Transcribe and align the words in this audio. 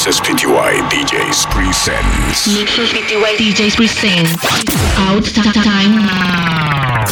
Mixes 0.00 0.20
PTY 0.22 0.80
DJs 0.88 1.44
presents. 1.50 2.48
Mixes 2.48 2.88
PTY 2.88 3.36
DJs 3.36 3.76
presents. 3.76 4.32
Out 4.96 5.26
time 5.52 6.08
now. 6.08 7.04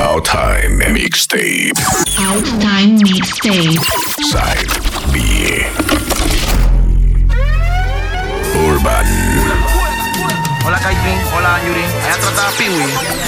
Out 0.00 0.24
Time 0.24 0.80
Mixtape. 0.96 1.76
Out 2.16 2.46
time 2.64 2.96
mixtape. 3.04 3.76
Side 4.24 4.72
B. 5.12 5.20
Urban. 8.56 9.08
Hola 10.64 10.78
Kaitrin, 10.80 11.20
hola 11.36 11.60
Yuri. 11.66 11.84
Allá 11.84 12.16
trata 12.24 12.48
a 12.48 12.52
Piwi. 12.56 12.84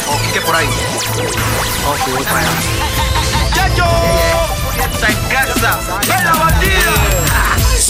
O 0.09 0.15
oh, 0.15 0.19
Kike 0.25 0.41
por 0.41 0.57
ahí. 0.57 0.69
Oh, 1.85 1.93
ok, 1.93 2.15
voy 2.17 2.25
para 2.25 2.39
allá. 2.41 2.51
¡Chacho! 3.53 3.85
Está 4.91 5.09
en 5.09 5.19
casa. 5.29 6.01
¡Ven 6.01 6.25
la 6.25 6.33
batida! 6.33 7.32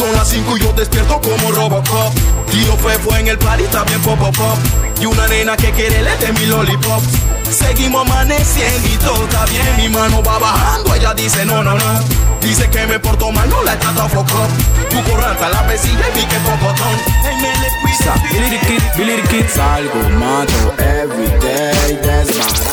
Son 0.03 0.13
las 0.15 0.29
5 0.31 0.57
y 0.57 0.61
yo 0.61 0.73
despierto 0.73 1.21
como 1.21 1.53
Robocop. 1.53 2.13
Tío 2.51 2.77
fue 2.79 2.95
fue 2.95 3.21
en 3.21 3.29
el 3.29 3.39
party, 3.39 3.63
también 3.67 4.01
pop 4.01 4.19
pop 4.19 4.37
pop. 4.37 4.59
Y 5.01 5.07
una 5.07 5.29
nena 5.29 5.57
que 5.57 5.71
quiere 5.71 6.03
le 6.03 6.17
de 6.17 6.33
mi 6.33 6.47
lollipop. 6.47 7.01
Seguimos 7.49 8.05
amaneciendo 8.05 8.89
y 8.89 8.97
todo 8.97 9.23
está 9.23 9.45
bien. 9.45 9.77
Mi 9.77 9.89
mano 9.89 10.21
va 10.25 10.41
bajando, 10.41 10.93
ella 10.97 11.15
dice 11.15 11.45
no, 11.45 11.63
no, 11.63 11.75
no. 11.75 12.01
Dice 12.41 12.69
que 12.69 12.85
me 12.85 12.99
porto 12.99 13.31
mal, 13.31 13.49
no 13.49 13.63
la 13.63 13.75
he 13.75 13.77
tratado 13.77 14.09
foco. 14.09 14.49
Tu 14.91 15.01
corranta 15.09 15.49
la 15.49 15.65
pesilla 15.69 16.05
y 16.13 16.19
vi 16.19 16.27
que 16.27 16.37
pocotón. 16.51 16.99
Hey, 17.23 17.37
me 17.41 17.51
le 17.61 17.69
cuida. 17.81 18.15
Billy 18.33 18.59
the 18.59 18.67
Kid, 18.67 18.83
Billy 18.97 19.23
the 19.23 19.29
Kid 19.29 19.47
Salgo 19.47 20.03
mato 20.19 20.75
every 20.83 21.29
day 21.39 22.01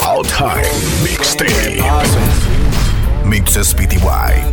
Out 0.01 0.27
Time 0.29 0.65
Mixtape. 1.03 2.58
MixesPTY.net. 3.29 4.49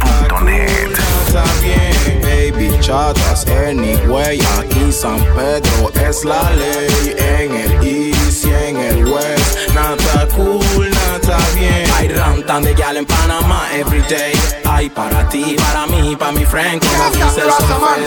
Está 1.26 1.44
bien, 1.62 2.20
baby 2.20 2.78
chatas 2.80 3.46
Anyway, 3.46 4.38
aquí 4.58 4.92
San 4.92 5.18
Pedro 5.34 5.90
es 6.06 6.24
la 6.26 6.50
ley 6.50 7.16
En 7.16 7.54
el 7.54 7.72
East 7.82 8.44
y 8.44 8.50
en 8.68 8.76
el 8.76 9.04
West. 9.06 9.70
Nada 9.74 10.28
cool, 10.36 10.90
nada 10.90 11.38
bien 11.54 11.85
Hay 12.06 12.14
rantan 12.14 12.62
de 12.62 12.72
gal 12.72 12.96
en 12.96 13.04
Panamá 13.04 13.66
everyday 13.74 14.32
Hay 14.64 14.88
para 14.88 15.28
ti, 15.28 15.56
para 15.58 15.88
mí, 15.88 16.14
para 16.14 16.30
mi 16.30 16.44
friend 16.44 16.80
Como 16.86 17.10
dice 17.10 17.40
el 17.40 17.50
software 17.50 18.06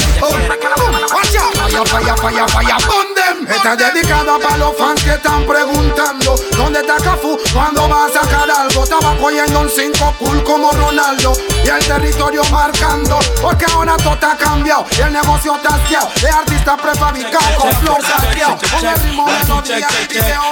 Falla, 1.60 1.86
falla, 1.86 2.16
falla, 2.16 2.48
falla, 2.48 2.78
pon 2.78 3.14
them. 3.14 3.48
Está 3.48 3.76
dedicada 3.76 4.40
para 4.40 4.58
los 4.58 4.78
fans 4.78 5.04
que 5.04 5.10
están 5.10 5.46
preguntando 5.46 6.36
¿Dónde 6.56 6.80
está 6.80 6.96
Cafu? 6.96 7.38
¿Cuándo 7.54 7.90
va 7.90 8.06
a 8.06 8.10
sacar 8.10 8.50
algo? 8.50 8.84
Estaba 8.84 9.18
cogiendo 9.18 9.60
un 9.60 9.70
5 9.70 10.16
cool 10.18 10.44
como 10.46 10.72
Ronaldo 10.72 11.34
Y 11.66 11.68
el 11.68 11.86
territorio 11.86 12.44
marcando 12.52 13.20
Porque 13.42 13.66
ahora 13.66 13.98
todo 13.98 14.14
está 14.14 14.38
cambiado 14.38 14.86
Y 14.98 15.02
el 15.02 15.12
negocio 15.12 15.56
está 15.56 15.76
hastiado. 15.76 16.10
De 16.22 16.30
artista 16.30 16.78
prefabricado 16.78 17.56
con 17.58 17.72
flow 17.82 17.98
Con 17.98 18.88
el 18.88 19.00
ritmo 19.02 19.26
melodía 19.26 19.88
y 20.04 20.14
video 20.14 20.50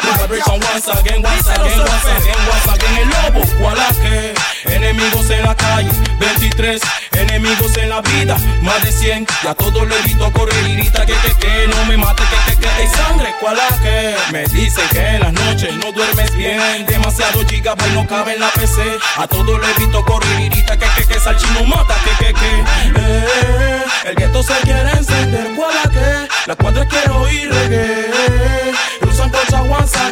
again. 3.38 3.47
El 3.47 3.53
lobo, 3.53 3.59
Gualaque. 3.59 4.33
Enemigos 4.66 5.30
en 5.30 5.43
la 5.43 5.55
calle, 5.55 5.91
23. 6.19 6.81
Enemigos 7.13 7.77
en 7.77 7.89
la 7.89 8.02
vida, 8.02 8.38
más 8.61 8.83
de 8.83 8.91
100. 8.91 9.27
Y 9.43 9.47
a 9.47 9.53
todos 9.53 9.88
le 9.88 9.97
evito 9.99 10.31
correr 10.31 10.67
y 10.67 10.75
grita 10.75 11.05
que, 11.05 11.13
que, 11.13 11.33
que. 11.35 11.67
No 11.67 11.85
me 11.85 11.97
mate, 11.97 12.23
que, 12.23 12.52
que, 12.52 12.59
que. 12.59 12.67
Hay 12.67 12.88
sangre, 12.88 13.33
Gualaque. 13.41 14.15
Me 14.31 14.45
dicen 14.47 14.88
que 14.89 14.99
en 14.99 15.19
las 15.21 15.33
noches 15.33 15.73
no 15.77 15.91
duermes 15.91 16.35
bien. 16.35 16.85
Demasiado 16.85 17.45
gigabyte 17.47 17.93
no 17.93 18.05
cabe 18.08 18.33
en 18.33 18.39
la 18.39 18.49
PC. 18.49 18.83
A 19.17 19.27
todos 19.27 19.59
le 19.59 19.71
evito 19.71 20.03
correr 20.05 20.39
y 20.39 20.49
grita 20.49 20.77
que, 20.77 20.88
que, 20.97 21.05
que. 21.05 21.19
Salchino 21.19 21.63
mata, 21.63 21.95
que, 22.03 22.25
que, 22.25 22.33
que. 22.33 22.63
Eh, 22.95 23.83
el 24.05 24.15
gueto 24.15 24.43
se 24.43 24.53
quiere 24.63 24.91
encender, 24.91 25.55
Gualaque. 25.55 26.27
La 26.45 26.55
cuadra 26.55 26.85
quiere 26.85 27.09
oír 27.09 27.49
reggae. 27.52 28.06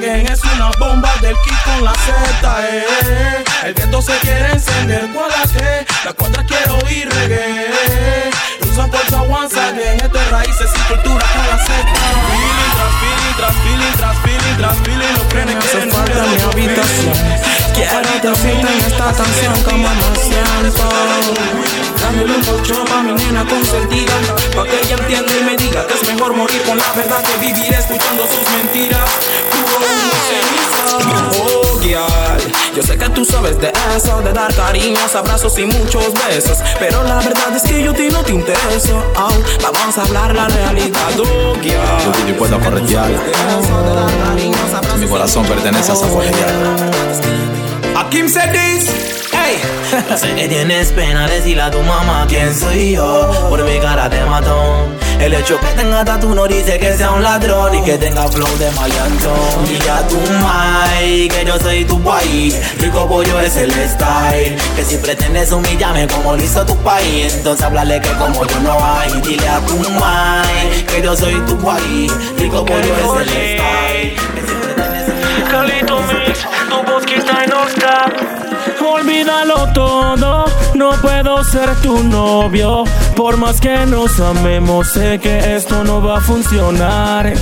Es 0.08 0.40
una 0.44 0.70
bomba 0.78 1.12
del 1.20 1.36
kit 1.44 1.64
con 1.64 1.84
la 1.84 1.92
Z 1.96 2.70
eh. 2.70 3.44
El 3.64 3.74
viento 3.74 4.04
se 4.04 4.16
quiere 4.20 4.52
encender 4.52 5.10
¿Cuál 5.12 5.32
la 5.32 5.52
que? 5.52 5.86
La 6.06 6.14
cuadra 6.14 6.46
quiere 6.46 6.70
oír 6.86 7.10
reggae 7.10 8.30
Colcha 8.76 9.22
once 9.24 9.56
again 9.58 9.98
Esto 10.04 10.20
es 10.20 10.32
raíces 10.32 10.70
y 10.76 10.94
cultura 10.94 11.26
con 11.34 11.48
la 11.48 11.58
Z 11.64 11.72
Feeling 12.28 12.74
tras 12.76 12.94
feeling 13.00 13.36
tras 13.38 13.56
feeling 13.56 13.96
tras 13.98 14.18
feeling 14.20 14.58
tras 14.58 14.78
feeling 14.80 15.14
Los 15.16 15.28
frenes 15.32 15.56
hace 15.56 15.92
falta 15.92 16.26
mi 16.26 16.42
habitación. 16.42 17.14
Quiero 17.74 18.02
te 18.22 18.36
siento 18.42 18.68
en 18.68 18.78
esta 18.80 19.14
canción 19.14 19.64
como 19.64 19.88
me 19.88 20.20
siento. 20.20 20.90
Dándole 22.02 22.36
un 22.36 22.44
colchón 22.44 22.86
pa' 22.86 23.02
mi 23.02 23.14
nena 23.14 23.46
consentida 23.46 24.14
Pa' 24.56 24.64
que 24.64 24.82
ella 24.82 24.96
entienda 25.00 25.34
y 25.40 25.44
me 25.44 25.58
diga 25.58 25.88
Que 25.88 25.94
es 25.94 26.08
mejor 26.14 26.36
morir 26.36 26.62
con 26.64 26.78
la 26.78 26.92
verdad 26.94 27.24
que 27.24 27.38
vivir 27.46 27.74
escuchando 27.74 28.28
sus 28.28 28.50
mentiras. 28.56 29.10
Puro 29.52 29.78
humo 29.78 30.12
y 30.12 30.28
ceniza 30.28 31.65
Yo 31.92 32.82
sé 32.82 32.98
que 32.98 33.10
tú 33.10 33.24
sabes 33.24 33.60
de 33.60 33.72
eso 33.96 34.20
De 34.22 34.34
dar 34.34 34.52
cariños, 34.56 35.14
abrazos 35.14 35.58
y 35.60 35.66
muchos 35.66 36.12
besos 36.28 36.58
Pero 36.80 37.04
la 37.04 37.18
verdad 37.18 37.56
es 37.56 37.62
que 37.62 37.84
yo 37.84 37.92
a 37.92 37.94
ti 37.94 38.08
no 38.12 38.24
te 38.24 38.32
intereso 38.34 39.04
Oh, 39.16 39.30
vamos 39.62 39.98
a 39.98 40.02
hablar 40.02 40.34
la 40.34 40.48
realidad 40.48 41.00
Oh, 41.20 41.54
Yo 41.62 42.12
estoy 42.12 42.24
dispuesto 42.26 42.56
a 42.56 42.60
corretear. 42.60 43.12
Mi 45.00 45.08
corazón 45.08 45.46
pertenece 45.46 45.92
a 45.92 45.94
esa 45.94 46.08
A 48.00 48.10
Kim 48.10 48.28
said 48.30 48.52
this 48.52 48.90
Hey. 49.32 49.62
Sé 50.18 50.34
que 50.34 50.48
tienes 50.48 50.92
pena 50.92 51.28
decirle 51.28 51.62
a 51.62 51.70
tu 51.70 51.82
mamá 51.82 52.26
quién 52.28 52.54
soy 52.58 52.94
yo. 52.94 53.48
Por 53.50 53.64
mi 53.64 53.80
cara 53.80 54.10
de 54.10 54.26
matón 54.26 55.05
El 55.20 55.34
hecho 55.34 55.60
que 55.60 55.68
tenga 55.68 56.04
tatu 56.04 56.36
no 56.36 56.48
dice 56.48 56.78
que 56.78 56.96
sea 56.96 57.12
un 57.12 57.24
ladrón 57.24 57.74
Y 57.76 57.82
que 57.84 57.98
tenga 57.98 58.28
flow 58.28 58.58
de 58.58 58.70
maleantón. 58.72 59.66
Ya 59.86 60.08
tu 60.08 60.20
mai 60.42 61.28
que 61.30 61.46
yo 61.46 61.58
soy 61.60 61.86
tu 61.86 62.02
país 62.02 62.60
Rico 62.80 63.08
pollo 63.08 63.40
es 63.40 63.56
el 63.58 63.72
style 63.72 64.58
Que 64.76 64.84
si 64.84 64.98
pretendes 64.98 65.52
humillarme 65.52 66.08
como 66.08 66.36
lo 66.36 66.44
hizo 66.44 66.66
tu 66.66 66.76
país 66.78 67.34
Entonces 67.36 67.66
háblale 67.66 68.02
que 68.02 68.10
como 68.14 68.46
yo 68.46 68.60
no 68.62 68.78
hay. 68.84 69.12
Dile 69.22 69.48
a 69.48 69.60
tu 69.60 69.78
mai 69.92 70.86
que 70.88 71.02
yo 71.02 71.16
soy 71.16 71.36
tu 71.46 71.58
país 71.60 72.12
Rico 72.38 72.66
pollo 72.66 72.80
es 72.80 73.22
el 73.22 73.30
style 73.30 74.16
Que 75.36 75.44
Calito 75.52 76.02
Mix, 76.02 76.46
tu 76.70 76.92
voz 76.92 77.06
no 77.48 77.68
está. 77.68 78.06
Olvídalo 78.86 79.72
todo, 79.74 80.45
no 80.76 80.92
puedo 81.02 81.44
ser 81.44 81.74
tu 81.82 82.04
novio. 82.04 82.84
Por 83.16 83.38
más 83.38 83.60
que 83.60 83.86
nos 83.86 84.20
amemos, 84.20 84.88
sé 84.88 85.20
que 85.20 85.56
esto 85.56 85.84
no 85.84 86.02
va 86.02 86.18
a 86.18 86.22
funcionar. 86.22 87.34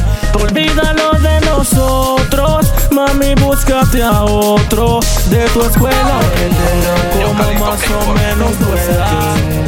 Olvídalo 0.41 1.11
de 1.19 1.41
nosotros, 1.41 2.71
mami, 2.91 3.35
búscate 3.35 4.03
a 4.03 4.23
otro 4.23 4.99
de 5.29 5.45
tu 5.49 5.61
escuela 5.63 6.19
que 6.35 6.49
tenga 6.49 7.25
como 7.25 7.65
más 7.65 7.81
o 7.89 8.13
menos 8.13 8.51
tu 8.57 8.73
edad. 8.73 9.63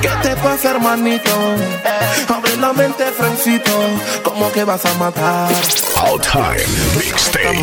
¿Qué 0.00 0.08
te 0.22 0.36
pasa, 0.36 0.70
hermanito? 0.70 1.30
Abre 2.28 2.56
la 2.56 2.72
mente, 2.72 3.04
Francito. 3.16 3.72
¿Cómo 4.22 4.50
que 4.52 4.64
vas 4.64 4.84
a 4.84 4.94
matar? 4.94 5.50
Out 5.96 6.26
Time 6.30 6.66
Mixtape. 6.94 7.58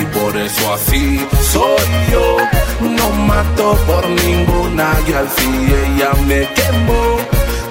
Y 0.00 0.04
por 0.06 0.36
eso 0.36 0.74
así 0.74 1.26
soy 1.52 1.82
yo. 2.10 2.36
No 2.80 3.10
mato 3.10 3.76
por 3.86 4.08
ninguna 4.08 4.92
y 5.06 5.12
al 5.12 5.28
fin 5.28 5.72
ella 5.94 6.10
me 6.26 6.48
quemó. 6.54 7.18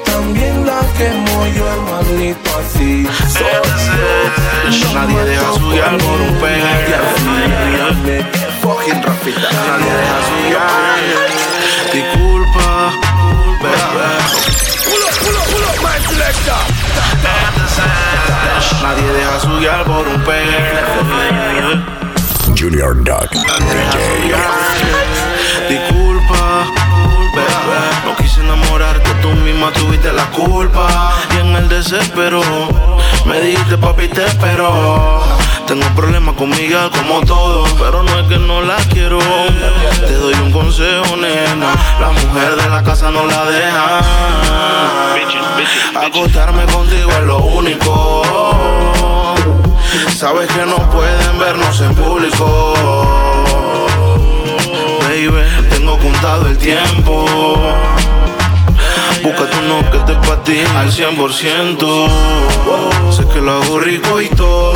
También 0.05 0.65
la 0.65 0.79
quemo 0.97 1.47
yo, 1.55 1.67
hermanito, 1.67 2.49
así 2.59 3.07
soy 3.33 3.69
yo. 3.97 4.93
Nadie 4.93 5.23
deja 5.25 5.53
su 5.53 5.69
guiar 5.69 5.97
por 5.97 6.21
un 6.21 6.35
pegue. 6.39 6.63
Y 7.25 7.73
ella 7.73 7.91
me 8.03 8.17
quemó. 8.31 8.49
Fucking 8.61 9.03
Rafita. 9.03 9.49
Nadie 9.51 9.91
deja 9.91 10.17
su 10.27 10.35
guiar. 10.47 12.28
Nadie 18.81 19.11
deja 19.13 19.39
su 19.39 19.57
guiar 19.59 19.83
por 19.83 20.07
un 20.07 20.21
pegue. 20.23 20.59
Junior 22.57 22.95
Duck. 23.03 23.31
DJ. 23.31 24.35
Disculpa, 25.69 26.65
bebé, 27.33 27.81
no 28.05 28.15
quise 28.17 28.41
enamorarte, 28.41 29.09
tú 29.21 29.29
misma 29.29 29.71
tuviste 29.71 30.11
la 30.11 30.25
culpa. 30.31 31.13
Y 31.35 31.37
en 31.39 31.55
el 31.55 31.69
desespero, 31.69 32.41
me 33.25 33.39
dijiste 33.41 33.77
papi 33.77 34.07
te 34.07 34.25
espero. 34.25 35.38
Tengo 35.69 35.85
problemas 35.95 36.33
con 36.33 36.49
Miguel 36.49 36.89
como 36.89 37.21
todo, 37.21 37.63
pero 37.77 38.01
no 38.01 38.19
es 38.19 38.27
que 38.27 38.39
no 38.39 38.63
la 38.63 38.77
quiero. 38.91 39.19
Te 39.19 40.13
doy 40.13 40.33
un 40.33 40.51
consejo, 40.51 41.15
nena, 41.15 41.75
la 41.99 42.09
mujer 42.09 42.55
de 42.55 42.69
la 42.71 42.83
casa 42.83 43.11
no 43.11 43.27
la 43.27 43.45
deja. 43.45 43.99
Acostarme 46.07 46.65
contigo 46.73 47.11
es 47.11 47.23
lo 47.23 47.37
único. 47.37 48.23
Sabes 50.17 50.51
que 50.51 50.65
no 50.65 50.77
pueden 50.89 51.37
vernos 51.37 51.79
en 51.81 51.93
público. 51.93 52.73
Baby, 55.03 55.67
tengo 55.69 55.99
contado 55.99 56.47
el 56.47 56.57
tiempo. 56.57 57.27
Búscate 59.21 59.57
uno 59.59 59.91
que 59.91 59.99
te 59.99 60.15
patine 60.27 60.65
al 60.77 60.91
100%. 60.91 62.09
Sé 63.11 63.27
que 63.27 63.41
lo 63.41 63.61
hago 63.61 63.79
rico 63.79 64.19
y 64.19 64.29
todo, 64.29 64.73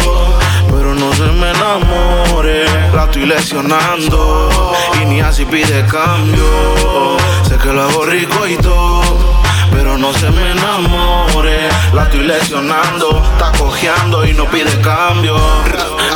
pero 0.93 1.05
no 1.05 1.13
se 1.13 1.23
me 1.23 1.49
enamore. 1.49 2.65
La 2.93 3.05
estoy 3.05 3.25
lesionando 3.25 4.73
y 5.01 5.05
ni 5.05 5.21
así 5.21 5.45
pide 5.45 5.85
cambio. 5.85 7.17
Sé 7.47 7.57
que 7.57 7.71
lo 7.71 7.83
hago 7.83 8.05
rico 8.05 8.47
y 8.47 8.57
todo 8.57 9.33
pero 9.71 9.97
no 9.97 10.13
se 10.13 10.29
me 10.29 10.51
enamore. 10.51 11.69
La 11.93 12.03
estoy 12.03 12.23
lesionando, 12.23 13.23
está 13.33 13.51
cojeando 13.57 14.25
y 14.25 14.33
no 14.33 14.45
pide 14.45 14.79
cambio. 14.81 15.35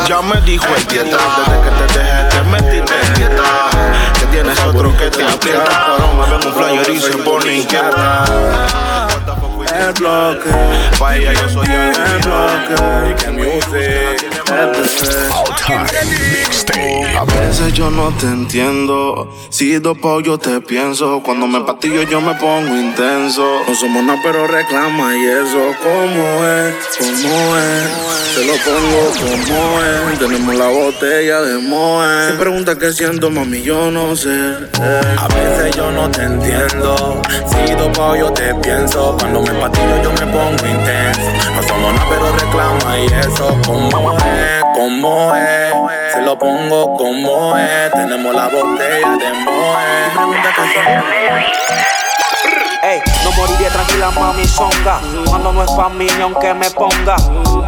Ya 0.08 0.22
me 0.22 0.40
dijo 0.42 0.66
el 0.76 0.86
dieta, 0.88 1.18
desde 1.38 1.62
que 1.62 1.70
te 1.70 2.00
dejé 2.00 2.24
te 2.30 2.44
metiste 2.44 2.94
en 3.02 3.14
dieta. 3.16 3.70
Que 4.20 4.26
tienes 4.28 4.60
otro 4.64 4.96
que 4.96 5.10
te 5.10 5.24
aprieta, 5.24 5.96
pero 5.98 6.14
me 6.14 6.26
vemos 6.30 6.46
un 6.46 6.54
flyer 6.54 6.90
y 6.90 7.00
se 7.00 7.18
pone 7.18 7.58
inquieta. 7.58 8.26
El 9.80 9.94
bloque, 9.94 10.50
pa' 10.98 11.18
ella 11.18 11.34
yo 11.34 11.50
soy 11.50 11.68
el 11.68 12.20
bloque. 12.24 13.32
Music. 13.32 14.37
A 17.18 17.26
veces 17.26 17.74
yo 17.74 17.90
no 17.92 18.10
te 18.18 18.28
entiendo. 18.28 19.30
Si 19.50 19.78
dopo 19.80 20.22
yo 20.22 20.38
te 20.38 20.62
pienso. 20.62 21.22
Cuando 21.24 21.48
me 21.48 21.60
pastillo 21.62 22.04
yo 22.04 22.22
me 22.22 22.34
pongo 22.36 22.78
intenso. 22.78 23.62
No 23.68 23.76
somos 23.76 24.04
nada, 24.04 24.20
pero 24.24 24.48
reclama 24.48 25.18
y 25.18 25.26
eso. 25.26 25.74
¿Cómo 25.84 26.46
es? 26.46 26.76
¿Cómo 26.98 27.58
es? 27.58 28.36
Te 28.36 28.46
lo 28.46 28.54
pongo 28.64 29.12
como 29.20 29.82
es. 29.82 30.20
Tenemos 30.20 30.56
la 30.56 30.68
botella 30.68 31.42
de 31.42 31.58
Moe. 31.58 32.32
Si 32.32 32.38
pregunta 32.38 32.78
qué 32.78 32.94
siento, 32.94 33.30
mami, 33.30 33.64
yo 33.64 33.92
no 33.92 34.16
sé. 34.16 34.30
A 34.30 35.28
veces 35.28 35.76
yo 35.76 35.92
no 35.92 36.10
te 36.10 36.24
entiendo. 36.24 37.22
Si 37.48 37.74
dopo 37.74 38.16
yo 38.16 38.32
te 38.32 38.54
pienso. 38.56 39.18
Cuando 39.20 39.42
me 39.42 39.52
patillo 39.60 40.04
yo 40.04 40.12
me 40.12 40.32
pongo 40.32 40.66
intenso. 40.66 41.22
No 41.54 41.64
somos 41.68 41.94
nada, 41.94 42.06
pero 42.10 42.32
reclama 42.32 43.00
y 43.00 43.06
eso. 43.08 43.58
¿Cómo 43.66 44.18
es? 44.18 44.37
¿Cómo 44.74 45.36
es? 45.36 45.74
Se 46.14 46.22
lo 46.22 46.38
pongo 46.38 46.96
como 46.96 47.58
es. 47.58 47.92
Tenemos 47.92 48.34
la 48.34 48.48
botella 48.48 49.18
de 49.18 49.34
Moe. 49.44 49.68
Ey, 52.84 53.02
no 53.24 53.32
moriré 53.32 53.70
tranquila, 53.70 54.12
mami 54.12 54.46
songa. 54.46 55.00
Cuando 55.28 55.52
no 55.52 55.64
es 55.64 55.72
pa' 55.72 55.90
mí, 55.90 56.08
ni 56.16 56.22
aunque 56.22 56.54
me 56.54 56.70
ponga. 56.70 57.16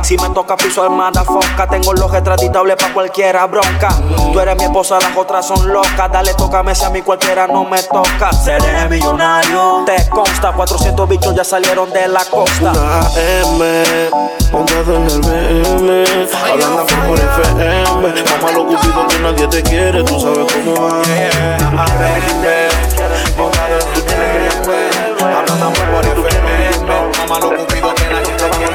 Si 0.03 0.15
me 0.17 0.29
toca 0.29 0.55
piso 0.55 0.83
armada 0.83 1.23
foca, 1.23 1.67
tengo 1.67 1.93
los 1.93 2.13
extraditables 2.13 2.75
pa' 2.75 2.93
cualquiera 2.93 3.47
bronca. 3.47 3.89
Tú 4.31 4.39
eres 4.39 4.55
mi 4.57 4.65
esposa, 4.65 4.99
las 5.01 5.17
otras 5.17 5.47
son 5.47 5.67
locas. 5.67 6.11
Dale, 6.11 6.33
tócame 6.35 6.75
si 6.75 6.85
a 6.85 6.89
mí 6.89 7.01
cualquiera 7.01 7.47
no 7.47 7.65
me 7.65 7.81
toca. 7.83 8.31
Seré 8.31 8.87
millonario. 8.87 9.83
Te 9.85 10.07
consta, 10.09 10.51
400 10.51 11.09
bichos 11.09 11.35
ya 11.35 11.43
salieron 11.43 11.91
de 11.91 12.07
la 12.07 12.23
costa. 12.25 12.71
Una 12.71 13.01
M, 13.17 14.09
montado 14.51 14.95
en 14.95 15.05
el 15.09 15.21
BM, 15.21 16.05
hablando 16.51 16.85
por 16.85 17.17
FM. 17.17 17.83
Mamá 18.29 18.51
lo 18.53 18.67
cupido 18.67 19.07
que 19.07 19.19
nadie 19.19 19.47
te 19.47 19.63
quiere, 19.63 20.03
tú 20.03 20.19
sabes 20.19 20.45
cómo 20.53 20.87
va. 20.87 21.01
Montado 25.69 26.01
en 26.01 26.07
el 26.07 26.21
BM, 26.21 26.49
hablando 26.77 26.85
por 26.85 26.89
FM. 26.89 27.17
Mamá 27.17 27.39
lo 27.39 27.55
cupido 27.57 27.95
que 27.95 28.05
nadie 28.05 28.33
te 28.33 28.49
quiere. 28.49 28.73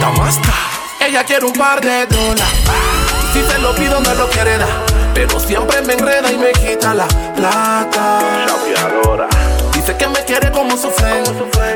Damasta, 0.00 0.54
ella 1.00 1.24
quiere 1.24 1.46
un 1.46 1.52
par 1.52 1.80
de 1.80 2.06
dólares. 2.06 2.44
Si 3.32 3.42
se 3.42 3.58
lo 3.58 3.74
pido, 3.74 4.00
me 4.00 4.14
lo 4.14 4.28
quiere 4.28 4.58
dar. 4.58 4.68
Pero 5.14 5.40
siempre 5.40 5.82
me 5.82 5.94
enreda 5.94 6.30
y 6.32 6.38
me 6.38 6.52
quita 6.52 6.94
la 6.94 7.06
plata. 7.34 8.20
Dice 9.72 9.96
que 9.96 10.08
me 10.08 10.24
quiere 10.24 10.50
como 10.52 10.76
su 10.76 10.90
friend. 10.90 11.28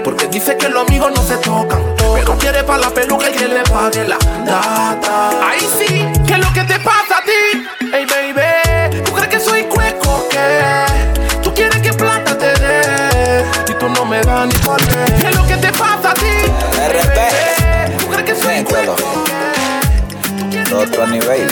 Porque 0.04 0.26
dice 0.28 0.56
que 0.56 0.68
los 0.68 0.86
amigos 0.86 1.12
no 1.14 1.22
se 1.22 1.36
tocan. 1.38 1.82
Pero 2.14 2.38
quiere 2.38 2.62
pa' 2.62 2.78
la 2.78 2.90
peluca 2.90 3.30
y 3.30 3.32
que 3.32 3.48
le 3.48 3.62
pague 3.64 4.06
la 4.06 4.18
data. 4.44 5.30
Ahí 5.48 5.68
sí, 5.78 6.06
¿qué 6.26 6.34
es 6.34 6.38
lo 6.38 6.52
que 6.52 6.62
te 6.64 6.78
pasa 6.80 7.18
a 7.18 7.24
ti? 7.24 7.66
Hey 7.92 8.06
baby, 8.08 9.02
¿tú 9.04 9.12
crees 9.12 9.28
que 9.28 9.40
soy 9.40 9.64
cueco 9.64 10.28
qué? 10.30 10.91
Qué. 14.48 15.20
¿Qué 15.20 15.28
es 15.28 15.36
lo 15.36 15.46
que 15.46 15.56
te 15.56 15.72
pasa 15.72 16.10
a 16.10 16.14
ti? 16.14 16.22
Baby, 16.76 17.96
¿Tú 17.98 18.06
crees 18.08 18.24
que 18.24 18.34
soy 18.34 18.64
cueco 18.64 18.96
Otro 20.74 21.06
nivel. 21.06 21.48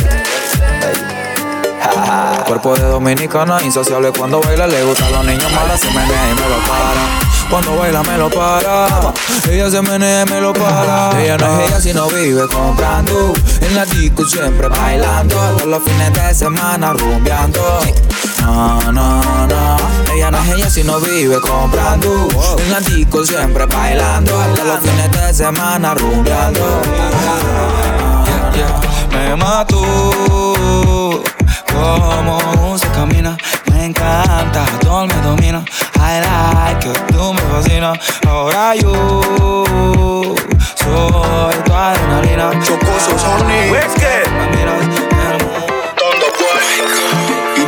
Cuerpo 2.47 2.75
de 2.75 2.83
dominicana, 2.83 3.63
insaciable 3.63 4.11
cuando 4.13 4.41
baila, 4.41 4.67
le 4.67 4.83
gustan 4.83 5.13
los 5.13 5.25
niños 5.25 5.51
malos, 5.53 5.81
se 5.81 5.87
menea 5.87 6.31
y 6.31 6.35
me 6.35 6.49
lo 6.49 6.57
para. 6.67 7.31
Cuando 7.51 7.77
baila 7.77 8.03
me 8.03 8.17
lo 8.17 8.31
para, 8.31 9.13
ella 9.51 9.71
se 9.71 9.83
menea 9.83 10.23
y 10.23 10.31
me 10.31 10.41
lo 10.41 10.53
para. 10.53 11.21
Ella 11.21 11.37
no 11.37 11.61
es 11.61 11.69
ella 11.69 11.81
si 11.81 11.93
no 11.93 12.09
vive 12.09 12.47
comprando, 12.49 13.33
en 13.61 13.75
la 13.75 13.85
disco 13.87 14.25
siempre 14.25 14.69
bailando, 14.69 15.35
todos 15.35 15.67
los 15.67 15.83
fines 15.83 16.13
de 16.13 16.35
semana 16.35 16.93
rumbeando. 16.93 17.81
No, 18.41 18.93
no, 18.93 19.21
no, 19.47 19.77
ella 20.15 20.31
no 20.31 20.39
es 20.39 20.49
ella 20.49 20.71
si 20.71 20.83
no 20.83 20.99
vive 21.01 21.41
comprando, 21.41 22.29
en 22.59 22.71
la 22.71 22.81
disco 22.81 23.25
siempre 23.25 23.67
bailando, 23.67 24.33
todos 24.33 24.67
los 24.67 24.81
fines 24.81 25.11
de 25.13 25.35
semana 25.35 25.95
rumbeando. 25.95 26.83
Me 29.13 29.37
mató 29.37 29.81
como 31.73 32.79
se 32.79 32.89
camina, 32.89 33.37
me 33.73 33.87
encanta, 33.87 34.65
todo 34.81 35.07
me 35.07 35.15
domina. 35.23 35.65
I 35.97 36.21
like 36.21 36.89
it, 36.89 36.99
tú 37.13 37.33
me 37.33 37.41
fascinas. 37.43 37.99
Ahora 38.27 38.75
yo 38.75 38.93
soy 40.77 41.55
tu 41.65 41.73
adrenalina. 41.73 42.51
Chocoso 42.65 43.19
Sony. 43.19 43.71
Me 43.71 45.10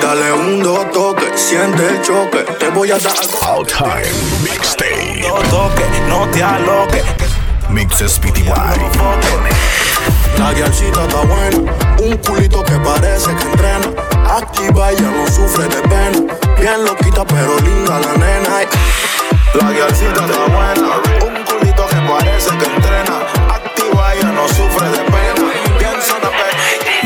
dale 0.02 0.32
un 0.32 0.62
dos 0.62 0.90
toque, 0.90 1.30
siente 1.36 1.86
el 1.86 2.02
choque. 2.02 2.38
Te 2.58 2.68
voy 2.70 2.90
a 2.90 2.98
dar 2.98 3.14
All 3.46 3.66
time 3.66 4.10
mixtape. 4.42 5.22
dos 5.22 5.48
toques, 5.48 5.86
no 6.08 6.26
te 6.30 6.42
aloques. 6.42 7.04
Mixes 7.70 8.18
PTY. 8.18 8.52
La 10.38 10.52
guialcita 10.52 11.04
está 11.04 11.20
buena, 11.20 11.72
un 12.02 12.16
culito 12.18 12.64
que 12.64 12.76
parece 12.78 13.34
que 13.36 13.44
entrena. 13.44 13.88
Activa, 14.28 14.90
ella 14.90 15.10
no 15.10 15.26
sufre 15.30 15.68
de 15.68 15.82
pena. 15.88 16.34
Bien 16.58 16.84
loquita, 16.84 17.24
pero 17.24 17.58
linda 17.60 18.00
la 18.00 18.12
nena. 18.14 18.50
La 19.54 19.70
guialcita 19.70 20.24
está 20.26 20.44
buena, 20.48 20.88
un 21.26 21.44
culito 21.44 21.86
que 21.86 21.96
parece 22.10 22.50
que 22.58 22.64
entrena. 22.64 23.16
Activa, 23.54 24.14
ella 24.14 24.32
no 24.32 24.48
sufre 24.48 24.71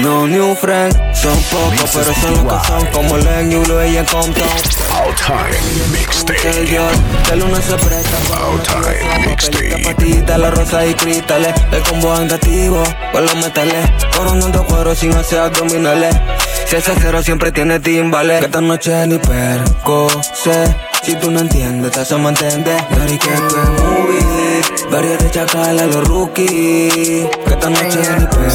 No 0.07 0.25
new 0.25 0.55
friends, 0.55 0.97
son 1.15 1.37
pocos, 1.51 1.91
pero 1.93 2.15
son 2.15 2.47
los 2.47 2.63
que 2.63 2.69
son 2.69 2.87
como 2.93 3.17
Len 3.17 3.51
y 3.51 3.57
Blue 3.57 3.85
y 3.85 3.97
el 3.97 4.07
Compton. 4.07 4.47
All 4.95 5.13
time 5.17 5.59
El 5.85 5.91
mixtape. 5.91 7.29
De 7.29 7.37
luna 7.37 7.61
se 7.61 7.75
presta 7.75 8.17
All 8.47 8.63
time 8.63 9.27
mixtape. 9.27 9.83
Patita, 9.83 10.39
la 10.39 10.53
rosa 10.53 10.87
y 10.87 10.95
cristales 10.95 11.53
El 11.73 11.83
combo 11.83 12.13
andativo 12.13 12.85
con 13.11 13.25
los 13.25 13.35
metales 13.35 13.91
Coronando 14.17 14.65
cuero 14.67 14.95
sin 14.95 15.13
hacer 15.13 15.41
abdominales 15.41 16.15
Si 16.69 16.77
ese 16.77 16.93
cero 17.01 17.21
siempre 17.25 17.51
tiene 17.51 17.81
timbales 17.81 18.39
Que 18.39 18.47
esta 18.47 18.61
noche 18.61 19.09
ni 19.09 19.19
perco 19.19 20.07
sé 20.23 20.73
Si 21.03 21.17
tú 21.17 21.33
no 21.33 21.41
entiendes, 21.41 21.91
te 21.91 22.01
hacemos 22.03 22.31
entender 22.31 22.81
Dari 22.97 23.19
que 23.19 23.31
movie 23.31 24.46
Varios 24.91 25.19
de 25.19 25.31
chacal 25.31 25.79
a 25.79 25.87
los 25.87 26.09
rookies 26.09 27.29
Que 27.45 27.51
esta 27.51 27.71
noche 27.71 27.99
ni 28.19 28.27
perco 28.27 28.51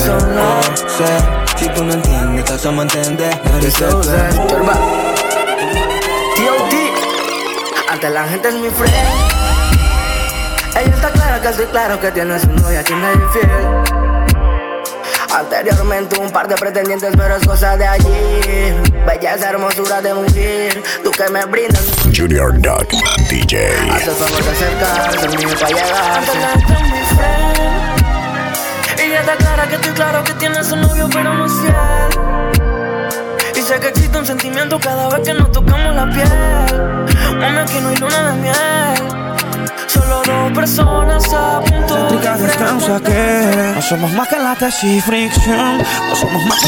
sé 0.87 1.57
Si 1.57 1.67
tú 1.69 1.83
no 1.83 1.93
entiendes, 1.93 2.45
que 2.45 2.51
tú 2.51 2.69
es 2.69 2.71
movie 2.71 3.01
T.O.T. 6.35 6.93
Ante 7.91 8.09
la 8.09 8.27
gente 8.27 8.47
es 8.47 8.55
mi 8.55 8.69
friend. 8.69 8.95
Ella 10.75 10.95
está 10.95 11.11
clara 11.11 11.41
que 11.41 11.47
estoy 11.49 11.65
claro 11.67 11.99
que 11.99 12.11
tiene 12.11 12.39
su 12.39 12.49
novia 12.51 12.83
quien 12.83 13.03
es 13.03 13.15
infiel. 13.15 14.30
Anteriormente 15.33 16.19
un 16.19 16.29
par 16.29 16.47
de 16.47 16.55
pretendientes, 16.55 17.13
pero 17.15 17.37
es 17.37 17.47
cosa 17.47 17.77
de 17.77 17.87
allí. 17.87 18.75
Belleza, 19.07 19.49
hermosura 19.49 20.01
de 20.01 20.13
mujer, 20.13 20.83
tú 21.03 21.11
que 21.11 21.29
me 21.29 21.45
brindas. 21.45 21.85
Junior 22.13 22.53
Duck 22.59 22.91
DJ. 23.29 23.73
Hace 23.91 24.11
favor 24.11 24.43
de 24.43 24.49
acercarse, 24.51 25.25
el 25.25 25.37
mío 25.37 25.49
para 25.57 25.67
llegarse. 25.69 26.31
Ella 28.99 29.19
está 29.21 29.35
clara 29.37 29.67
que 29.67 29.75
estoy 29.75 29.91
claro 29.93 30.23
que 30.23 30.33
tiene 30.33 30.63
su 30.63 30.75
novio, 30.75 31.07
pero 31.11 31.33
no 31.33 31.45
es 31.45 31.53
fiel. 31.53 32.21
Y 33.55 33.61
sé 33.61 33.79
que 33.79 33.87
existe 33.87 34.17
un 34.17 34.25
sentimiento 34.25 34.79
cada 34.79 35.09
vez 35.09 35.21
que 35.27 35.33
nos 35.33 35.49
tocamos 35.51 35.95
la 35.95 36.09
piel. 36.09 37.37
Mami, 37.39 37.57
aquí 37.57 37.79
no 37.79 37.89
hay 37.89 37.95
luna 37.95 38.31
de 38.31 38.41
miel. 38.41 39.30
Solo 40.01 40.21
dos 40.25 40.51
personas 40.53 41.31
a 41.31 41.61
punto 41.61 41.95
de 41.95 42.09
Rica 42.09 42.37
descansa 42.37 42.99
que 43.01 43.71
no 43.75 43.81
somos 43.83 44.11
más 44.13 44.27
que 44.27 44.39
la 44.39 44.55
tesis 44.55 45.03
fricción, 45.05 45.77
no 45.77 46.15
somos 46.15 46.43
más 46.45 46.59
que 46.59 46.67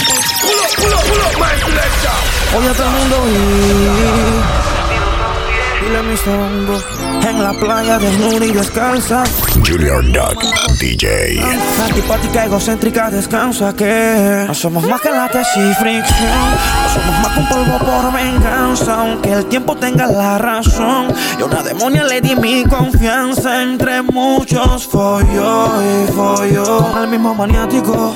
Oye 2.56 2.70
a 2.70 2.74
todo 2.74 2.86
el 2.86 2.94
mundo 2.94 3.16
y 3.30 4.73
dile 5.84 6.00
pensando 6.04 6.82
en 7.28 7.44
la 7.44 7.54
playa 7.54 7.98
desnuda 7.98 8.46
y 8.46 8.52
descalza. 8.52 9.24
Junior 9.66 10.04
Duck 10.12 10.44
DJ. 10.80 11.42
Antipática, 11.84 12.46
egocéntrica, 12.46 13.10
descansa 13.10 13.74
que 13.74 14.46
no 14.48 14.54
somos 14.54 14.86
más 14.88 15.02
que 15.02 15.10
la 15.10 15.28
tesis 15.30 15.78
fricción. 15.78 16.30
No 16.84 16.90
somos 16.94 17.20
más 17.22 17.34
que 17.34 17.40
un 17.40 17.50
polvo 17.50 17.80
por 17.80 18.13
venganza, 18.13 19.02
aunque 19.02 19.34
el 19.34 19.46
tiempo 19.46 19.75
tenga 19.75 20.08
la 20.08 20.38
razón. 20.38 21.13
Y 21.38 21.42
a 21.42 21.46
una 21.46 21.63
demonia 21.63 22.04
le 22.04 22.22
di 22.22 22.36
mi 22.36 22.63
confianza 22.63 23.63
entre 23.63 24.02
muchos 24.02 24.88
follo 24.88 25.70
y 25.82 26.12
follo. 26.12 26.92
Con 26.92 27.04
el 27.04 27.10
mismo 27.10 27.34
maniático. 27.34 28.16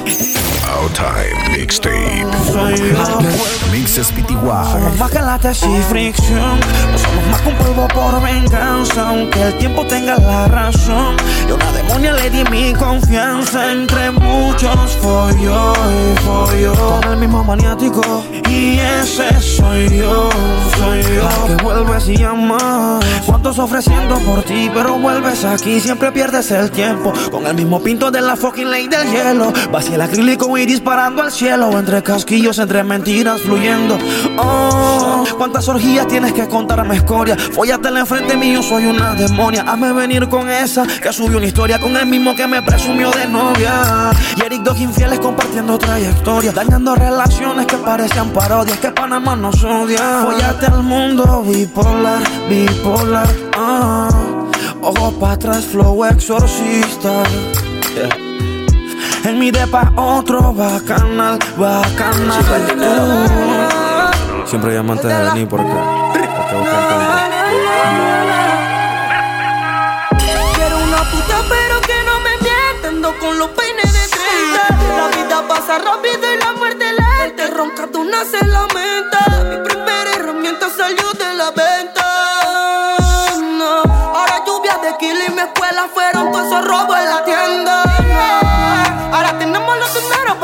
Out 0.78 0.94
Time 0.94 1.58
Mixtape. 1.58 2.22
Yo. 2.54 3.72
Mixes. 3.72 4.08
Somos 4.08 4.98
más 5.00 5.12
que 5.12 5.20
la 5.20 5.40
tesis 5.40 5.86
fricción. 5.90 6.60
No 6.92 6.98
somos 6.98 7.28
más 7.32 7.42
que 7.42 7.50
un 7.50 7.56
polvo 7.56 7.88
por 7.88 8.22
venganza. 8.22 9.10
Aunque 9.10 9.42
el 9.42 9.58
tiempo 9.58 9.86
tenga 9.88 10.18
la 10.20 10.48
razón. 10.48 11.16
Y 11.48 11.52
a 11.52 11.56
una 11.56 11.72
demonia 11.72 12.14
le 12.14 12.30
di 12.30 12.44
mi 12.52 12.74
confianza. 12.74 13.72
Entre 13.72 14.12
muchos 14.12 14.92
follo 15.02 15.74
y 15.74 16.20
follo. 16.22 16.74
Con 16.74 17.12
el 17.12 17.18
mismo 17.18 17.44
maniático. 17.44 18.24
Y 18.48 18.78
ese 18.78 19.42
soy 19.42 19.98
yo. 19.98 20.30
Soy 20.78 21.02
yo. 21.02 21.48
Que 21.48 21.64
vuelves 21.64 22.08
y 22.08 22.18
llamas. 22.18 23.04
Cuántos 23.26 23.58
ofreciendo 23.58 24.20
por 24.20 24.44
ti. 24.44 24.70
Pero 24.72 25.00
vuelves 25.00 25.44
aquí. 25.44 25.80
Siempre 25.80 26.12
pierdes 26.12 26.52
el 26.52 26.70
tiempo. 26.70 27.14
Con 27.32 27.48
el 27.48 27.56
mismo 27.56 27.82
pinto 27.82 28.12
de 28.12 28.22
la 28.22 28.36
fucking 28.36 28.70
ley 28.70 28.88
del 28.88 29.10
hielo. 29.12 29.52
Vacía 29.72 29.96
el 29.96 30.02
acrílico 30.02 30.56
y 30.56 30.67
disparando 30.68 31.24
al 31.24 31.32
cielo. 31.32 31.72
Entre 31.80 32.04
casquillos, 32.04 32.60
entre 32.60 32.84
mentiras 32.84 33.42
fluyendo. 33.42 33.98
Oh, 34.38 35.24
cuántas 35.38 35.68
orgías 35.68 36.08
tienes 36.08 36.34
que 36.34 36.48
contarme 36.48 36.96
escoria. 36.96 37.36
Fóllatela 37.38 38.02
enfrente 38.02 38.36
mío, 38.36 38.62
soy 38.62 38.86
una 38.86 39.16
demonia. 39.16 39.64
Hazme 39.64 39.94
venir 39.94 40.28
con 40.30 40.50
esa 40.50 40.86
que 40.86 41.12
subió 41.12 41.38
una 41.38 41.48
historia 41.48 41.80
con 41.80 41.96
el 41.96 42.06
mismo 42.06 42.36
que 42.36 42.46
me 42.46 42.62
presumió 42.62 43.10
de 43.12 43.28
novia. 43.28 44.12
Y 44.36 44.46
Eric 44.46 44.62
dos 44.62 44.80
infieles 44.80 45.20
compartiendo 45.20 45.78
trayectoria. 45.78 46.52
Dañando 46.52 46.96
relaciones 46.96 47.66
que 47.66 47.78
parecían 47.78 48.30
parodias. 48.32 48.78
Que 48.80 48.92
Panamá 48.92 49.36
nos 49.36 49.64
odia. 49.64 50.22
Fóllate 50.24 50.66
al 50.68 50.84
mundo 50.84 51.44
bipolar, 51.48 52.22
bipolar. 52.50 53.28
Ah, 53.58 54.10
ojos 54.82 55.14
para 55.14 55.34
atrás, 55.34 55.66
flow 55.66 56.06
exorcista. 56.06 57.24
En 59.28 59.40
mi 59.40 59.52
depa 59.52 59.92
otro 59.98 60.54
bacanal, 60.54 61.38
bacanal. 61.58 62.40
Siempre 64.46 64.72
hay 64.72 64.78
amantes 64.78 65.06
de 65.06 65.24
venir 65.26 65.50
porque 65.50 65.70
porque 65.70 66.56
Quiero 70.56 70.78
una 70.78 71.02
puta 71.12 71.38
pero 71.50 71.82
que 71.82 72.04
no 72.06 72.20
me 72.22 72.38
mienta 72.40 72.88
Ando 72.88 73.20
con 73.20 73.38
los 73.38 73.50
peines 73.50 73.92
de 73.92 74.08
30 74.08 74.96
La 74.96 75.08
vida 75.18 75.46
pasa 75.46 75.78
rápido 75.80 76.34
y 76.34 76.38
la 76.40 76.54
muerte 76.54 76.86
lenta. 76.86 77.48
Ronca 77.48 77.88
tú 77.92 78.06
nace 78.06 78.46
la 78.48 78.66
menta 78.74 79.20
Mi 79.50 79.58
primera 79.68 80.10
herramienta 80.16 80.70
salió 80.70 81.12
de 81.12 81.34
la 81.34 81.52
venta. 81.52 82.06
No. 83.60 83.82
Ahora 84.16 84.42
lluvia 84.46 84.78
de 84.82 84.96
kilo 84.98 85.20
y 85.28 85.32
mi 85.34 85.42
escuela 85.42 85.90
fueron 85.94 86.32
todos 86.32 86.48
esos 86.48 86.66
robos 86.66 86.98
en 86.98 87.10
la 87.10 87.26
tienda 87.26 87.97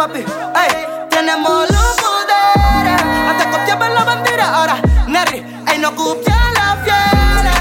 papi 0.08 0.20
Ey, 0.20 1.08
Tenemos 1.10 1.70
los 1.70 1.96
poderes 2.04 3.02
Antes 3.30 3.48
copiaba 3.48 3.90
la 3.90 4.04
bandera 4.04 4.56
Ahora 4.56 4.76
Neri, 5.08 5.46
ey 5.72 5.80
no 5.80 5.96
copia 5.96 6.36
la 6.54 6.78
fiera 6.84 7.52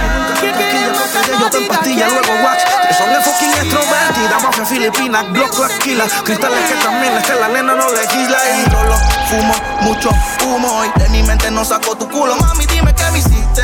¿Qué 0.41 0.51
queremos 0.53 1.03
que 1.27 1.39
Yo 1.39 1.51
te 1.51 1.61
pastilla, 1.69 2.09
luego 2.09 2.33
wax. 2.45 2.65
Que 2.89 2.95
son 2.95 3.13
de 3.13 3.21
fucking 3.21 3.51
extrovertida, 3.51 4.39
mafia 4.43 4.65
filipina, 4.65 5.23
Glock 5.23 5.59
la 5.59 5.67
esquila. 5.67 6.05
Cristales 6.25 6.69
que 6.69 6.75
también 6.85 7.17
es 7.17 7.25
que 7.25 7.35
la 7.35 7.49
nena 7.49 7.75
no 7.75 7.89
legisla. 7.93 8.39
Y 8.51 8.71
Yo 8.71 8.83
lo 8.83 8.97
fumo, 9.29 9.55
mucho 9.83 10.11
humo 10.45 10.85
y 10.85 11.01
de 11.01 11.09
mi 11.11 11.23
mente 11.23 11.51
no 11.51 11.65
saco 11.65 11.97
tu 11.97 12.09
culo. 12.09 12.37
Mami, 12.37 12.67
dime 12.67 12.93
qué 12.95 13.11
me 13.13 13.19
hiciste. 13.19 13.63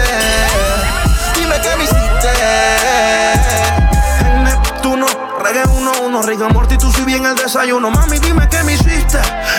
Dime 1.35 1.61
qué 1.61 1.77
me 1.77 1.85
hiciste. 1.85 2.29
Reggae 5.49 5.69
uno 5.69 5.93
uno, 6.03 6.23
Riga 6.23 6.49
Morty, 6.49 6.77
tú 6.77 6.91
si 6.93 7.03
bien 7.03 7.25
el 7.25 7.35
desayuno. 7.35 7.91
Mami, 7.91 8.19
dime 8.19 8.49
qué 8.49 8.63
me 8.65 8.75
hiciste. 8.75 9.19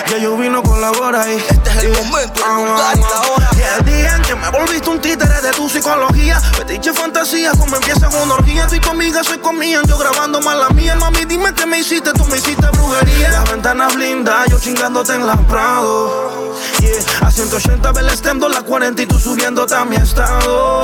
Ya 0.10 0.18
yo 0.18 0.38
vino 0.38 0.62
colabora 0.62 1.22
ahí. 1.24 1.44
Este 1.50 1.70
es 1.70 1.84
el 1.84 1.92
momento, 1.92 2.42
el 2.46 2.66
lugar 2.66 2.98
y 2.98 3.02
la 3.02 3.22
hora. 3.32 3.50
Y 3.58 3.80
el 3.80 3.86
día 3.86 4.16
en 4.16 4.22
que 4.22 4.36
me 4.36 4.50
volviste 4.50 4.90
un 4.90 5.00
títere 5.00 5.42
de 5.42 5.52
tu 5.52 5.70
psicología. 5.70 6.40
Fetiche 6.40 6.94
fantasía, 6.94 7.52
como 7.52 7.76
empieza 7.76 8.10
una 8.10 8.36
orgía. 8.36 8.68
Tú 8.68 8.76
y 8.76 8.80
tu 8.80 8.90
amiga 8.90 9.24
se 9.24 9.40
comían, 9.40 9.86
yo 9.86 9.98
grabando 9.98 10.40
mal 10.42 10.60
la 10.60 10.70
mía. 10.70 10.96
Mami, 10.96 11.26
dime 11.26 11.54
qué 11.54 11.66
me 11.66 11.80
hiciste, 11.80 12.12
tú 12.14 12.26
me 12.26 12.38
hiciste 12.38 12.68
brujería. 12.68 13.30
Las 13.32 13.52
ventanas 13.52 13.94
blindas, 13.96 14.50
yo 14.50 14.60
chingándote 14.60 15.14
en 15.14 15.26
la 15.26 15.36
Prado. 15.48 16.56
Yeah, 16.80 17.28
a 17.28 17.32
180 17.32 17.92
ve 17.92 18.02
el 18.02 18.10
stem, 18.12 18.40
la 18.40 18.62
40 18.62 19.02
y 19.02 19.06
tú 19.06 19.20
subiéndote 19.20 19.76
a 19.76 19.86
mi 19.86 19.96
estado. 19.96 20.84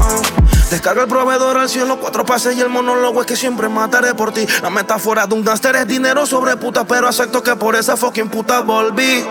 Ah. 0.00 0.51
Descarga 0.72 1.02
el 1.02 1.08
proveedor 1.08 1.58
al 1.58 1.68
cielo, 1.68 2.00
cuatro 2.00 2.24
pases 2.24 2.56
y 2.56 2.62
el 2.62 2.70
monólogo 2.70 3.20
es 3.20 3.26
que 3.26 3.36
siempre 3.36 3.68
mataré 3.68 4.14
por 4.14 4.32
ti. 4.32 4.46
La 4.62 4.70
metáfora 4.70 5.26
de 5.26 5.34
un 5.34 5.44
gánster 5.44 5.76
es 5.76 5.86
dinero 5.86 6.24
sobre 6.24 6.56
puta, 6.56 6.84
pero 6.84 7.06
acepto 7.06 7.42
que 7.42 7.54
por 7.56 7.76
esa 7.76 7.94
fucking 7.94 8.30
puta 8.30 8.60
volví. 8.60 9.22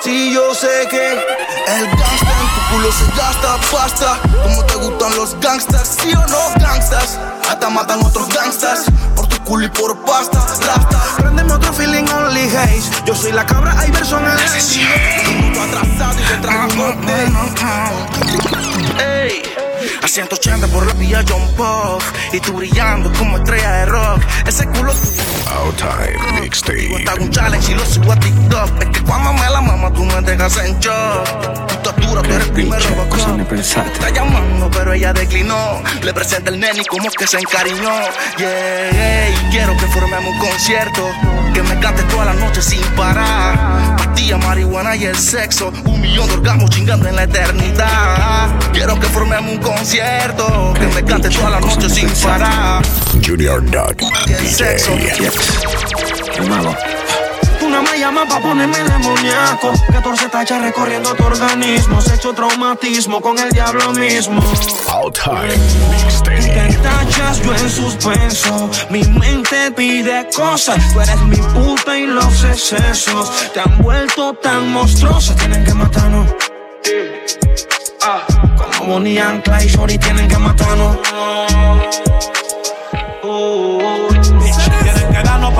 Sí, 0.00 0.32
yo 0.34 0.52
sé 0.52 0.88
que 0.90 1.12
El 1.12 1.86
gangsta 1.86 2.26
en 2.26 2.48
tu 2.56 2.74
culo 2.74 2.90
se 2.90 3.04
gasta, 3.16 3.56
basta. 3.72 4.18
Como 4.42 4.64
te 4.64 4.74
gustan 4.74 5.14
los 5.16 5.38
gangsters, 5.38 5.96
sí 6.02 6.12
o 6.12 6.26
no, 6.26 6.50
gangsters. 6.60 7.20
Hasta 7.48 7.70
matan 7.70 8.04
otros 8.04 8.28
gangsters 8.30 8.86
por 9.14 9.28
tu 9.28 9.40
culo 9.44 9.66
y 9.66 9.68
por 9.68 9.96
pasta, 10.04 10.44
rasta. 10.66 11.02
Prendeme 11.18 11.52
otro 11.52 11.72
feeling 11.72 12.02
only 12.12 12.48
haze. 12.48 12.90
Yo 13.04 13.14
soy 13.14 13.30
la 13.30 13.46
cabra, 13.46 13.78
hay 13.78 13.92
verso 13.92 14.18
en 14.18 14.26
el 14.26 14.32
atrasado 14.32 16.18
y 16.18 16.24
te 16.24 16.48
Ey, 19.04 19.42
a 20.02 20.08
180 20.08 20.66
por 20.68 20.86
la 20.86 20.92
vía 20.94 21.24
John 21.28 21.46
Puff 21.56 22.04
Y 22.32 22.40
tú 22.40 22.52
brillando 22.52 23.12
como 23.18 23.38
estrella 23.38 23.72
de 23.72 23.86
rock. 23.86 24.22
Ese 24.46 24.66
culo 24.66 24.92
tuyo 24.92 25.22
Out 25.54 25.76
Time 25.76 26.40
Mixtape. 26.40 27.04
un 27.20 27.30
challenge 27.30 27.72
y 27.72 27.74
lo 27.74 27.86
subo 27.86 28.12
a 28.12 28.16
TikTok. 28.16 28.82
Es 28.82 28.88
que 28.90 29.04
cuando 29.04 29.32
me 29.32 29.50
la 29.50 29.60
mama 29.60 29.92
tú 29.92 30.04
me 30.04 30.20
dejas 30.22 30.56
en 30.58 30.78
shock 30.80 31.65
Eres 32.56 32.74
primero 32.74 32.88
Robocop 32.88 33.52
Está 33.52 34.10
llamando 34.10 34.70
pero 34.70 34.92
ella 34.94 35.12
declinó. 35.12 35.82
Le 36.02 36.14
presenta 36.14 36.50
el 36.50 36.58
nene 36.58 36.80
y 36.82 36.84
como 36.86 37.10
que 37.10 37.26
se 37.26 37.38
encariñó. 37.38 37.92
Yeah, 38.38 39.50
quiero 39.50 39.76
que 39.76 39.86
formemos 39.86 40.32
un 40.32 40.38
concierto. 40.38 41.10
Que 41.52 41.62
me 41.62 41.78
cantes 41.80 42.08
toda 42.08 42.24
la 42.24 42.32
noche 42.34 42.62
sin 42.62 42.82
parar. 42.94 43.96
Pastilla, 43.96 44.38
marihuana 44.38 44.96
y 44.96 45.04
el 45.04 45.16
sexo. 45.16 45.70
Un 45.84 46.00
millón 46.00 46.28
de 46.28 46.34
orgasmos 46.34 46.70
chingando 46.70 47.06
en 47.08 47.16
la 47.16 47.24
eternidad. 47.24 48.48
Quiero 48.72 48.98
que 48.98 49.06
formemos 49.06 49.52
un 49.52 49.58
concierto. 49.58 50.72
Que 50.74 50.86
me 50.86 51.04
cantes 51.04 51.34
toda 51.34 51.50
la 51.50 51.60
noche 51.60 51.90
sin 51.90 52.08
parar. 52.22 52.82
Junior 53.24 53.62
Y 54.26 54.32
el 54.32 54.46
sexo. 54.48 54.92
DJ. 54.92 55.30
Me 58.06 58.20
llamas 58.20 58.32
pa' 58.32 58.40
ponerme 58.40 58.78
demoníaco 58.84 59.72
14 59.90 60.28
tachas 60.28 60.62
recorriendo 60.62 61.14
tu 61.14 61.24
organismo. 61.24 62.00
Sexo 62.00 62.32
traumatismo 62.32 63.20
con 63.20 63.38
el 63.38 63.50
diablo 63.50 63.92
mismo. 63.92 64.40
Out 64.88 65.18
Time. 65.18 65.54
Te 66.24 66.72
tachas 66.74 67.42
yo 67.42 67.54
en 67.54 67.70
suspenso. 67.70 68.70
Mi 68.90 69.02
mente 69.02 69.72
pide 69.72 70.28
cosas. 70.34 70.80
Tú 70.92 71.00
eres 71.00 71.20
mi 71.22 71.36
puta 71.36 71.98
y 71.98 72.06
los 72.06 72.44
excesos. 72.44 73.50
Te 73.52 73.60
han 73.60 73.78
vuelto 73.78 74.34
tan 74.34 74.72
monstruosa 74.72 75.34
Tienen 75.34 75.64
que 75.64 75.74
matarnos. 75.74 76.28
Como 78.78 78.92
Bonnie 78.92 79.18
and 79.18 79.42
Clyde 79.42 79.68
Shorty 79.68 79.98
tienen 79.98 80.28
que 80.28 80.38
matarnos. 80.38 80.96
Pa' 80.98 81.16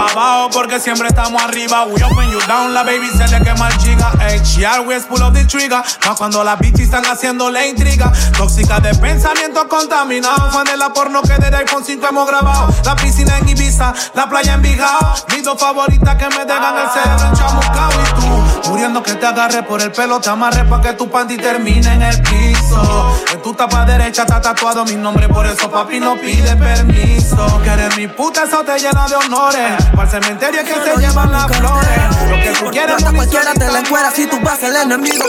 abajo 0.07 0.51
porque 0.51 0.81
siempre 0.81 1.09
estamos 1.09 1.43
arriba. 1.43 1.85
We 1.87 2.03
open 2.03 2.31
you 2.31 2.41
down, 2.47 2.75
la 2.75 2.83
baby 2.83 3.09
se 3.17 3.27
le 3.29 3.41
quema 3.43 3.69
el 3.69 3.79
chica. 3.79 4.13
Ey, 4.29 4.41
she 4.45 4.65
always 4.65 5.05
pull 5.05 5.23
up 5.23 5.33
the 5.33 5.45
trigger. 5.45 5.83
Más 6.07 6.17
cuando 6.17 6.43
las 6.45 6.59
bitches 6.59 6.87
están 6.87 7.05
haciendo 7.07 7.51
la 7.51 7.67
intriga. 7.67 8.13
Tóxica 8.37 8.81
de 8.81 8.95
pensamientos 8.95 9.65
contaminados. 9.65 10.53
Fan 10.53 10.65
de 10.65 10.77
la 10.77 10.93
porno 10.93 11.23
que 11.23 11.35
desde 11.35 11.57
iPhone 11.57 11.85
5 11.85 12.07
hemos 12.09 12.29
grabado. 12.29 12.69
La 12.85 12.97
piscina 12.97 13.39
en 13.39 13.49
Ibiza, 13.49 13.93
la 14.15 14.29
playa 14.29 14.55
en 14.55 14.63
Vigao. 14.63 15.15
Mis 15.33 15.45
dos 15.45 15.59
favoritas 15.59 16.17
que 16.17 16.29
me 16.29 16.45
dejan 16.45 16.79
el 16.79 16.91
cerebro 16.91 17.27
enchamucao. 17.29 17.91
Y 17.93 18.21
tú, 18.21 18.46
muriendo 18.69 19.03
que 19.03 19.15
te 19.15 19.27
agarre 19.27 19.63
por 19.63 19.81
el 19.81 19.93
pelo, 19.93 20.21
te 20.21 20.31
amarre 20.31 20.65
pa' 20.65 20.81
que 20.81 20.93
tu 20.95 21.11
panty 21.11 21.37
termine 21.37 21.93
en 21.95 22.03
el 22.03 22.23
piso. 22.23 23.13
En 23.33 23.43
tu 23.43 23.51
puta 23.51 23.69
pa' 23.69 23.85
derecha 23.85 24.23
está 24.23 24.41
tatuado 24.41 24.85
mi 24.85 24.97
nombre, 24.97 25.29
por 25.29 25.47
eso 25.47 25.71
papi 25.71 26.01
no 26.01 26.17
pide 26.17 26.57
permiso. 26.57 27.61
Que 27.63 27.71
eres 27.71 27.97
mi 27.97 28.09
puta, 28.09 28.45
eso 28.45 28.63
te 28.65 28.79
llena 28.79 29.07
de 29.09 29.17
honores. 29.17 29.85
Para 29.95 30.03
el 30.03 30.11
cementerio 30.11 30.61
es 30.61 30.69
que 30.69 30.75
se 30.75 30.97
llevan 31.01 31.33
las 31.33 31.47
flores. 31.47 32.29
Lo 32.29 32.37
que 32.37 32.59
tú 32.59 32.71
quieras, 32.71 33.03
Plata 33.03 33.17
cualquiera 33.17 33.55
te 33.55 33.73
la 33.73 33.79
encuera 33.81 34.11
si 34.11 34.27
tú 34.27 34.39
vas 34.43 34.63
el 34.63 34.77
enemigo. 34.77 35.25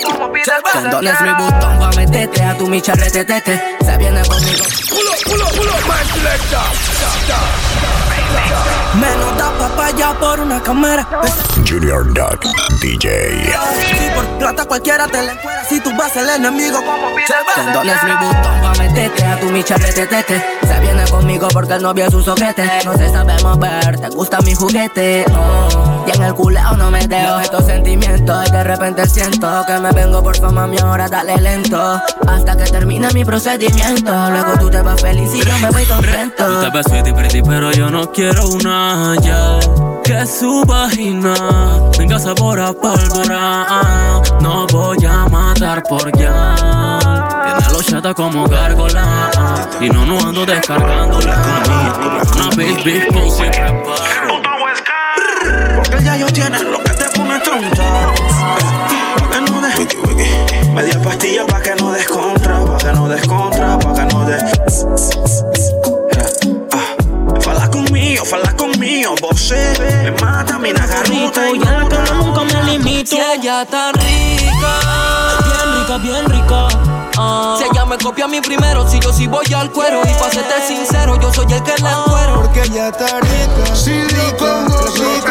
Condones 0.74 1.22
mi 1.22 1.30
botón, 1.32 1.82
va 1.82 1.88
a 1.88 1.96
meterte 1.96 2.44
a 2.44 2.58
tu 2.58 2.68
micha 2.68 2.94
retetete. 2.94 3.78
Se 3.84 3.98
viene 3.98 4.22
conmigo. 4.24 4.66
Menos 9.00 9.38
da 9.38 9.52
papaya 9.58 10.14
por 10.20 10.40
una 10.40 10.62
cámara. 10.62 11.08
Junior 11.68 12.06
Duck 12.14 12.46
DJ. 12.82 13.17
Si 13.98 14.10
por 14.16 14.26
plata 14.38 14.66
cualquiera 14.66 15.08
te 15.08 15.22
la 15.24 15.34
encuera 15.34 15.64
si 15.68 15.80
tú 15.80 15.92
vas 15.98 16.16
el 16.16 16.30
enemigo. 16.30 16.80
Condones 17.56 18.04
mi 18.04 18.12
botón, 18.12 18.64
va 18.64 18.72
a 18.72 18.76
meterte 18.76 19.26
a 19.26 19.40
tu 19.40 19.48
micha 19.48 19.76
retetete. 19.76 20.44
Se 20.66 20.80
viene 20.80 21.04
conmigo 21.10 21.48
porque 21.52 21.74
el 21.74 21.82
novio 21.82 22.06
es 22.06 22.14
un 22.14 22.24
soquete. 22.24 22.64
No 22.86 22.96
se 22.98 23.10
sabe 23.10 23.34
mover, 23.42 24.00
te 24.00 24.10
gusta 24.10 24.40
mi 24.42 24.54
juguete. 24.54 25.26
Oh. 25.32 26.06
Y 26.08 26.16
en 26.16 26.24
el 26.24 26.34
culeo 26.34 26.78
no 26.78 26.92
me 26.92 27.08
dejo 27.08 27.40
estos 27.40 27.66
sentimientos. 27.66 28.48
Y 28.48 28.52
de 28.52 28.64
repente 28.64 29.08
siento 29.08 29.64
que 29.66 29.78
me 29.80 29.92
vengo 29.92 30.24
por 30.24 30.38
fama, 30.38 30.68
mi 30.68 30.78
ahora 30.78 31.08
dale 31.08 31.38
lento. 31.38 32.02
Hasta 32.28 32.56
que 32.56 32.66
termine 32.66 33.12
mi 33.14 33.26
procedimiento. 33.26 34.12
Luego 34.30 34.54
tú 34.60 34.70
te 34.70 34.82
vas 34.82 35.02
feliz 35.02 35.30
y 35.34 35.44
yo 35.44 35.58
me 35.60 35.70
voy 35.72 35.86
contento. 35.86 36.46
Tú 36.46 36.62
te 36.62 36.78
ves 36.78 36.86
sweetie 36.88 37.14
pretty, 37.14 37.42
pero 37.42 37.72
yo 37.72 37.90
no 37.90 38.12
quiero 38.12 38.48
una 38.48 39.16
ya 39.22 39.60
Que 40.08 40.26
su 40.26 40.64
vagina 40.66 41.34
venga 41.98 42.18
sabor 42.18 42.62
a 42.62 42.72
pólvora 42.72 44.22
No 44.40 44.66
voy 44.68 45.06
a 45.06 45.28
matar 45.28 45.84
por 45.84 46.18
ya 46.18 46.56
Tiene 47.44 47.74
los 47.74 47.86
chata 47.86 48.14
como 48.14 48.48
gárgola 48.48 49.30
Y 49.82 49.90
no, 49.90 50.06
no 50.06 50.18
ando 50.20 50.46
descargándola 50.46 51.36
Una 52.36 52.50
big, 52.56 52.84
big 52.86 53.14
pose 53.14 53.52
Porque 55.76 56.04
ya 56.04 56.18
yo 56.18 56.28
tiene 56.28 56.64
lo 56.64 56.82
que 56.84 56.92
te 56.92 57.06
pone 57.16 57.40
tonta. 57.40 58.14
Pa' 59.20 59.30
que 59.30 59.42
no 59.42 59.62
des. 59.62 60.74
Media 60.74 61.02
pastilla 61.02 61.46
pa' 61.46 61.62
que 61.62 61.76
no 61.76 61.92
des 61.92 62.08
contra, 62.08 62.66
pa' 62.66 62.78
que 62.78 62.94
no 62.94 63.08
des 63.08 63.28
contra, 63.28 63.78
pa' 63.80 63.94
que 63.94 64.14
no 64.14 64.26
des. 64.26 65.77
Conmigo, 68.98 69.16
vos 69.22 69.54
me 69.80 70.12
mata 70.12 70.58
mi 70.60 70.72
nagarrita 70.72 71.50
y 71.52 71.60
Ya 71.60 71.88
que 71.88 72.14
nunca 72.14 72.44
me 72.44 72.64
limito. 72.64 73.12
Si 73.12 73.18
ella 73.18 73.64
está 73.64 73.92
rica, 73.92 75.47
rica, 75.88 75.98
bien 75.98 76.26
rica. 76.30 76.68
Ah. 77.18 77.56
Si 77.58 77.64
ella 77.64 77.86
me 77.86 77.98
copia 77.98 78.26
a 78.26 78.28
mí 78.28 78.42
primero, 78.42 78.88
si 78.90 79.00
yo 79.00 79.14
sí 79.14 79.28
voy 79.28 79.46
al 79.56 79.72
cuero. 79.72 80.02
Y 80.04 80.14
pa' 80.20 80.30
serte 80.30 80.68
sincero, 80.68 81.20
yo 81.20 81.34
soy 81.34 81.52
el 81.54 81.64
que 81.64 81.74
la 81.82 81.92
encuero. 81.92 82.42
Porque 82.42 82.64
ella 82.64 82.90
está 82.90 83.20
rica. 83.22 83.76
Sí, 83.76 84.04
con 84.38 84.66
nosotros. 84.66 85.24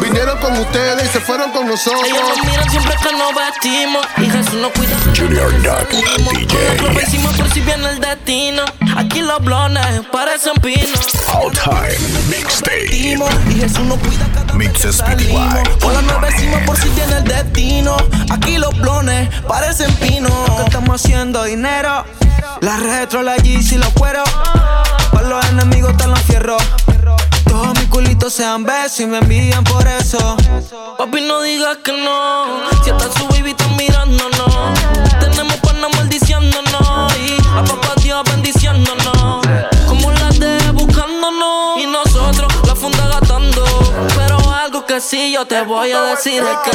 Vinieron 0.00 0.38
con 0.38 0.56
ustedes 0.58 1.04
y 1.04 1.08
se 1.08 1.20
fueron 1.20 1.50
con 1.50 1.66
nosotros. 1.66 2.02
Ellos 2.04 2.22
nos 2.36 2.46
miran 2.46 2.70
siempre 2.70 2.94
que 3.02 3.16
nos 3.16 3.34
vestimos. 3.34 4.06
Y 4.18 4.30
Jesús 4.30 4.54
nos 4.54 4.72
cuida. 4.72 4.96
Junior 5.16 5.50
Duck 5.62 5.92
Nosotros 5.92 6.48
DJ. 6.48 6.94
vencimos 6.94 7.36
por 7.36 7.50
si 7.52 7.60
viene 7.60 7.88
el 7.90 8.00
destino. 8.00 8.64
Aquí 9.00 9.22
los 9.22 9.42
blones 9.42 10.02
parecen 10.12 10.52
pinos. 10.60 11.08
All 11.32 11.50
Time 11.52 11.98
Mixtape. 12.28 12.94
Y 12.94 13.58
Jesús 13.58 13.80
nos 13.80 13.96
cuida 13.98 14.28
cada 14.34 14.52
Mixes 14.52 15.00
PTY. 15.00 15.34
Hola, 15.86 16.02
nos 16.02 16.20
decimos 16.20 16.60
por 16.66 16.76
si 16.76 16.90
viene 16.90 17.16
el 17.16 17.24
destino. 17.24 17.96
Aquí 18.30 18.58
los 18.58 18.78
blones 18.78 19.30
parecen 19.48 19.90
pinos. 19.94 20.30
que 20.54 20.64
estamos 20.64 21.02
haciendo 21.02 21.44
dinero. 21.44 22.04
La 22.60 22.76
retro, 22.76 23.22
la 23.22 23.38
Yeezy, 23.38 23.78
los 23.78 23.88
cueros. 23.94 24.28
Para 25.12 25.28
los 25.28 25.46
enemigos 25.46 25.96
te 25.96 26.06
los 26.06 26.20
fierro. 26.20 26.58
Todos 27.48 27.78
mis 27.78 27.86
culitos 27.86 28.34
sean 28.34 28.64
besos 28.64 29.00
y 29.00 29.06
me 29.06 29.18
envían 29.18 29.64
por 29.64 29.88
eso. 29.88 30.36
Papi, 30.98 31.22
no 31.22 31.40
digas 31.40 31.78
que 31.82 31.92
no. 31.92 32.68
Si 32.84 32.90
hasta 32.90 33.18
su 33.18 33.26
baby 33.28 33.54
que 45.00 45.06
sí 45.06 45.32
yo 45.32 45.46
te 45.46 45.62
voy 45.62 45.92
a 45.92 46.02
decir 46.02 46.42
que 46.64 46.70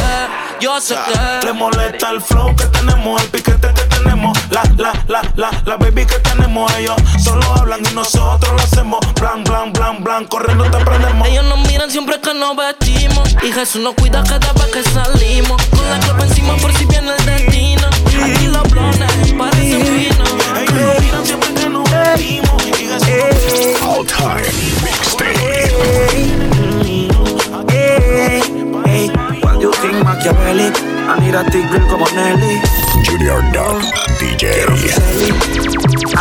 yo 0.60 0.80
sé 0.80 0.96
que. 0.96 1.46
Le 1.46 1.54
molesta 1.54 2.10
el 2.10 2.22
flow 2.22 2.56
que 2.56 2.66
tenemos, 2.66 3.22
el 3.22 3.30
piquete 3.30 3.68
que 3.74 3.82
tenemos, 3.84 4.38
la, 4.50 4.64
la, 4.78 4.94
la, 5.08 5.22
la, 5.36 5.52
la 5.66 5.78
baby 5.78 6.06
que 6.06 6.18
tenemos. 6.20 6.72
Ellos 6.78 6.96
solo 7.24 7.46
hablan 7.56 7.82
y 7.86 7.94
nosotros 7.94 8.52
lo 8.52 8.58
hacemos. 8.58 9.00
Blan, 9.20 9.44
blan, 9.44 9.74
blan, 9.74 10.04
blan, 10.04 10.26
corriendo 10.26 10.64
te 10.66 10.84
prendemos. 10.84 11.28
Ellos 11.28 11.46
nos 11.46 11.68
miran 11.68 11.92
siempre 11.92 12.20
que 12.20 12.34
nos 12.34 12.56
vestimos. 12.56 13.36
Y 13.44 13.52
Jesús 13.52 13.82
nos 13.82 13.94
cuida 13.96 14.24
cada 14.24 14.54
vez 14.54 14.68
que 14.74 14.84
salimos. 14.84 15.62
Con 15.68 15.90
la 15.90 16.00
copa 16.08 16.24
encima 16.24 16.56
por 16.58 16.74
si 16.74 16.86
viene 16.86 17.12
el 17.18 17.26
destino. 17.26 17.88
Aquí 18.24 18.48
los 18.48 18.64
blones 18.70 19.34
parecen 19.38 19.82
pinos. 19.84 20.25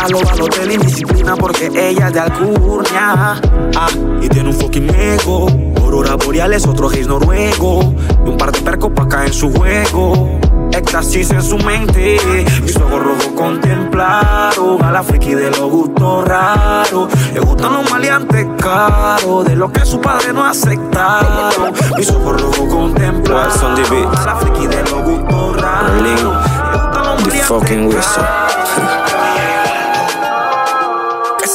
A 0.05 0.07
lo 0.07 0.19
Balotelli, 0.19 0.77
disciplina 0.77 1.35
porque 1.35 1.65
ella 1.75 2.09
es 2.09 2.13
de 2.13 2.19
Alcurnia. 2.19 3.41
Ah, 3.75 3.87
y 4.21 4.29
tiene 4.29 4.49
un 4.49 4.55
fucking 4.55 4.93
ego. 4.93 5.47
Aurora 5.81 6.13
boreales, 6.13 6.67
otro 6.67 6.89
gays 6.89 7.07
noruego. 7.07 7.95
Y 8.23 8.29
un 8.29 8.37
par 8.37 8.51
de 8.51 8.61
percos 8.61 8.91
pa' 8.91 9.07
caer 9.07 9.29
en 9.29 9.33
su 9.33 9.51
juego. 9.51 10.39
Éxtasis 10.71 11.31
en 11.31 11.41
su 11.41 11.57
mente. 11.57 12.19
Mis 12.61 12.75
ojos 12.75 13.03
rojos 13.03 13.29
contemplaron 13.35 14.83
a 14.83 14.91
la 14.91 15.01
friki 15.01 15.33
de 15.33 15.49
los 15.49 15.71
gustos 15.71 16.27
raros. 16.27 17.09
Le 17.33 17.39
gustan 17.39 17.73
los 17.73 17.89
maleantes 17.89 18.45
caros, 18.59 19.45
de 19.45 19.55
lo 19.55 19.71
que 19.71 19.83
su 19.87 19.99
padre 19.99 20.33
no 20.33 20.45
aceptaron. 20.45 21.73
Mis 21.97 22.11
ojos 22.11 22.39
rojos 22.43 22.69
contemplaron 22.69 24.15
a 24.15 24.23
la 24.23 24.35
friki 24.35 24.67
de 24.67 24.83
los 24.83 25.01
gustos 25.01 25.59
raros. 25.59 26.03
Le 26.03 26.11
gustan 26.11 27.05
los 27.05 27.21
maleantes 27.23 27.65
¿Qué 27.65 27.75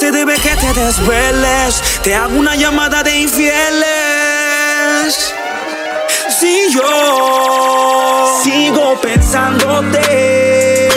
se 0.00 0.10
debe 0.10 0.34
que 0.40 0.56
te 0.56 0.72
desveles? 0.72 1.82
Te 2.02 2.14
hago 2.14 2.38
una 2.38 2.56
llamada 2.56 3.02
de 3.02 3.18
infieles. 3.20 3.84
Si 6.40 6.72
yo 6.72 8.40
sigo 8.42 8.98
pensándote. 9.02 10.88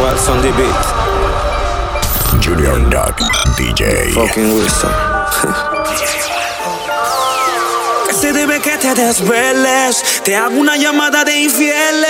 What's 0.00 0.28
on 0.28 0.40
the 0.40 0.52
beat? 0.52 0.86
Junior 2.40 2.78
Duck 2.88 3.20
DJ. 3.56 4.12
Fucking 4.12 4.54
Wilson. 4.54 4.92
¿Qué 8.06 8.14
se 8.14 8.32
debe 8.32 8.60
que 8.60 8.78
te 8.78 8.94
desveles? 8.94 10.22
Te 10.22 10.36
hago 10.36 10.54
una 10.60 10.76
llamada 10.76 11.24
de 11.24 11.40
infieles. 11.40 12.06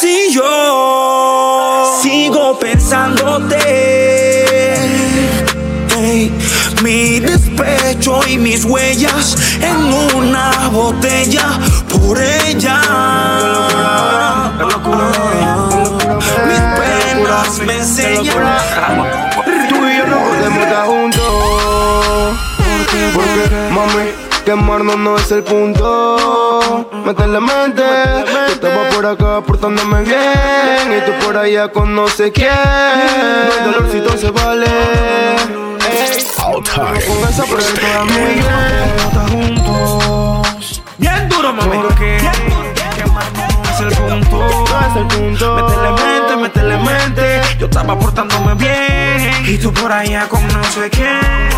Si 0.00 0.32
yo 0.32 2.00
sigo 2.00 2.58
pensándote. 2.58 3.58
Ey, 5.94 6.32
mi 6.82 7.20
despecho 7.20 8.26
y 8.26 8.38
mis 8.38 8.64
huellas 8.64 9.36
en 9.60 9.92
una 10.16 10.70
botella 10.72 11.50
por 11.90 12.18
ella. 12.18 12.80
Mis 16.48 16.60
penas 16.80 17.58
me 17.66 17.76
enseñan. 17.76 18.56
Tú 19.68 19.86
y 19.86 19.98
yo 19.98 20.06
no 20.06 20.18
podemos 20.18 20.62
estar 20.64 20.86
juntos. 20.86 22.38
Mami, 23.70 24.29
quemarnos 24.50 24.96
no 24.96 25.16
es 25.16 25.30
el 25.30 25.44
punto. 25.44 26.88
Métele 27.06 27.38
mente. 27.38 27.84
Yo 28.48 28.54
estaba 28.54 28.88
por 28.88 29.06
acá 29.06 29.40
portándome 29.46 30.02
bien. 30.02 30.98
Y 30.98 31.00
tú 31.06 31.12
por 31.24 31.36
allá 31.36 31.68
con 31.68 31.94
no 31.94 32.08
sé 32.08 32.32
quién. 32.32 32.50
No 32.50 33.72
dolorcito 33.72 34.16
se 34.16 34.30
vale. 34.32 34.66
All 36.44 36.64
Time 36.64 37.00
con 37.06 37.28
esa 37.28 37.44
muy 37.46 38.24
bien. 38.40 39.56
juntos. 39.62 40.82
Bien 40.98 41.28
duro, 41.28 41.52
mami. 41.52 41.76
Porque 41.76 42.16
es 42.16 43.80
el 43.80 43.92
punto. 43.92 44.36
No 44.40 44.80
es 44.80 44.96
el 44.96 45.06
punto. 45.06 45.54
Métele 45.54 45.90
mente, 45.92 46.36
métele 46.36 46.76
mente. 46.78 47.40
Yo 47.56 47.66
estaba 47.66 47.96
portándome 47.96 48.54
bien. 48.56 49.44
Y 49.46 49.58
tú 49.58 49.72
por 49.72 49.92
allá 49.92 50.28
con 50.28 50.44
no 50.48 50.64
sé 50.64 50.90
quién. 50.90 51.50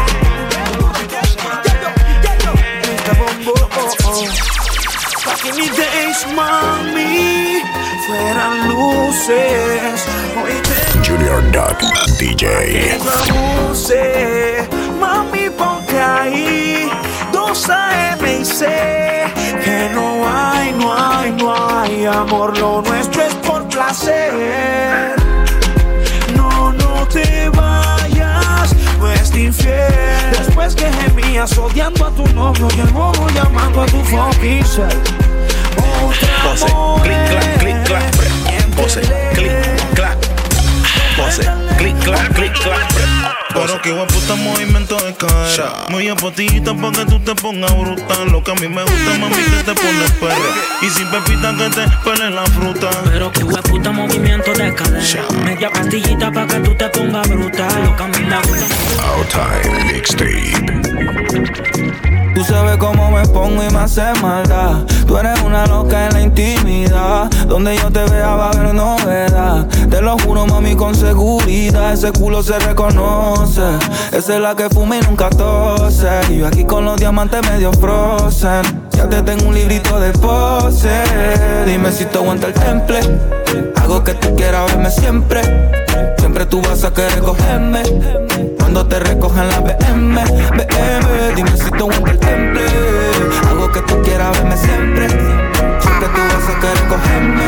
Mami, 6.35 7.63
fueran 8.07 8.69
luces. 8.69 10.07
Junior 11.07 11.43
Duck 11.51 11.79
DJ. 12.19 12.99
mami, 15.01 15.51
ponte 15.51 16.01
ahí. 16.01 16.91
Dos 17.33 17.69
AM 17.69 18.25
y 18.41 18.45
C. 18.45 18.67
Que 19.65 19.91
no 19.95 20.27
hay, 20.29 20.73
no 20.73 20.95
hay, 20.95 21.31
no 21.33 21.79
hay 21.79 22.07
amor. 22.07 22.57
Lo 22.59 22.83
nuestro 22.83 23.23
es 23.23 23.35
por 23.37 23.67
placer. 23.69 25.15
No, 26.37 26.73
no 26.73 27.07
te 27.09 27.49
vayas, 27.51 28.75
no 28.99 29.11
es 29.11 29.35
infiel. 29.35 30.22
Que 30.63 30.91
gemías 30.93 31.59
odiando 31.59 32.07
a 32.07 32.11
tu 32.13 32.27
novio 32.29 32.69
y 32.77 32.81
el 32.81 32.87
bobo 32.89 33.29
llamando 33.31 33.83
a 33.83 33.87
tu 33.87 34.01
fucking. 34.05 34.65
Pose, 36.43 36.67
clic, 37.03 37.29
clac, 37.29 37.59
clic, 37.59 37.83
clac, 37.85 38.77
pose, 38.77 39.01
clic, 39.35 39.53
clac, 39.95 40.17
pose, 41.17 41.51
clic, 41.77 41.99
clac, 42.05 42.33
clic, 42.35 42.53
clac. 42.63 42.95
Pero 43.53 43.83
que 43.83 43.93
buen 43.93 44.07
puta 44.07 44.35
movimiento 44.37 44.97
de 44.97 45.15
cadera. 45.15 45.85
Muy 45.91 46.09
apotita 46.09 46.75
pa' 46.75 46.93
que 46.93 47.05
tú 47.07 47.19
te 47.21 47.35
pongas 47.35 47.77
bruta. 47.77 48.25
Lo 48.31 48.43
que 48.43 48.53
a 48.53 48.55
mí 48.55 48.69
me 48.69 48.83
gusta, 48.83 49.19
mami, 49.19 49.35
que 49.35 49.65
te 49.65 49.75
pones 49.75 50.11
perra. 50.13 50.37
Y 50.81 50.89
sin 50.91 51.09
pepita 51.09 51.55
que 51.57 51.69
te 51.71 51.89
pele 52.05 52.31
la 52.31 52.45
fruta. 52.47 52.89
Pero 53.05 53.31
que 53.33 53.45
puta 53.45 53.91
movimiento 53.91 54.53
de 54.53 54.73
cadera. 54.75 55.27
Media 55.45 55.71
pastillita 55.71 56.31
pa' 56.33 56.47
que 56.47 56.61
tú 56.61 56.75
te 56.77 56.89
pongas 56.89 57.29
bruta. 57.29 57.69
Lo 57.85 57.97
que 57.97 58.03
a 58.03 58.07
mí 58.07 58.25
me 58.25 58.37
gusta. 58.37 58.92
Outtime 59.23 59.93
Mixtape. 59.93 60.51
Tú 62.35 62.43
sabes 62.43 62.77
cómo 62.79 63.13
me 63.13 63.25
pongo 63.29 63.63
y 63.63 63.71
me 63.71 63.79
hace 63.79 64.03
maldad. 64.21 64.85
Tú 65.07 65.17
eres 65.17 65.41
una 65.43 65.65
loca 65.67 66.07
en 66.07 66.13
la 66.13 66.21
intimidad. 66.23 67.31
Donde 67.47 67.77
yo 67.77 67.89
te 67.93 68.03
vea 68.07 68.35
va 68.35 68.47
a 68.47 68.51
haber 68.51 68.75
novedad. 68.75 69.69
Te 69.89 70.03
lo 70.03 70.19
juro, 70.19 70.45
mami, 70.47 70.75
con 70.75 70.97
seguridad. 70.97 71.93
Ese 71.93 72.11
culo 72.11 72.43
se 72.43 72.59
reconoce. 72.59 73.63
Esa 74.11 74.35
es 74.35 74.41
la 74.41 74.57
que 74.57 74.69
fuma 74.71 74.97
y 74.97 75.03
nunca 75.03 75.31
tose. 75.31 76.09
Y 76.31 76.39
yo 76.39 76.49
aquí 76.49 76.65
con 76.65 76.85
los 76.85 76.99
diamantes 76.99 77.49
medio 77.49 77.73
frozen. 77.75 78.63
Ya 78.91 79.09
te 79.09 79.23
tengo 79.23 79.47
un 79.47 79.55
librito 79.55 80.01
de 80.01 80.11
pose. 80.15 80.91
Dime 81.65 81.93
si 81.93 82.07
te 82.07 82.19
aguanta 82.19 82.49
el 82.49 82.55
temple. 82.55 82.99
Hago 83.77 84.03
que 84.03 84.15
tú 84.15 84.35
quieras 84.35 84.67
verme 84.73 84.91
siempre. 84.91 85.43
Siempre 86.19 86.45
tú 86.47 86.61
vas 86.63 86.83
a 86.83 86.93
querer 86.93 87.21
cogerme. 87.21 87.83
Cuando 88.73 88.89
te 88.89 89.01
recojan 89.01 89.49
la 89.51 89.61
BM, 89.61 90.15
BM. 90.15 91.35
Dime 91.37 91.57
si 91.59 91.71
te 91.71 91.77
aguanta 91.77 92.11
el 92.11 92.19
temple. 92.19 92.63
Hago 93.47 93.71
que 93.71 93.83
tú 93.83 94.01
quieras 94.01 94.33
verme 94.33 94.57
siempre. 94.57 95.11
Siempre 95.11 96.09
tú 96.09 96.21
vas 96.33 96.49
a 96.49 96.59
querer 96.59 96.89
cogerme. 96.89 97.43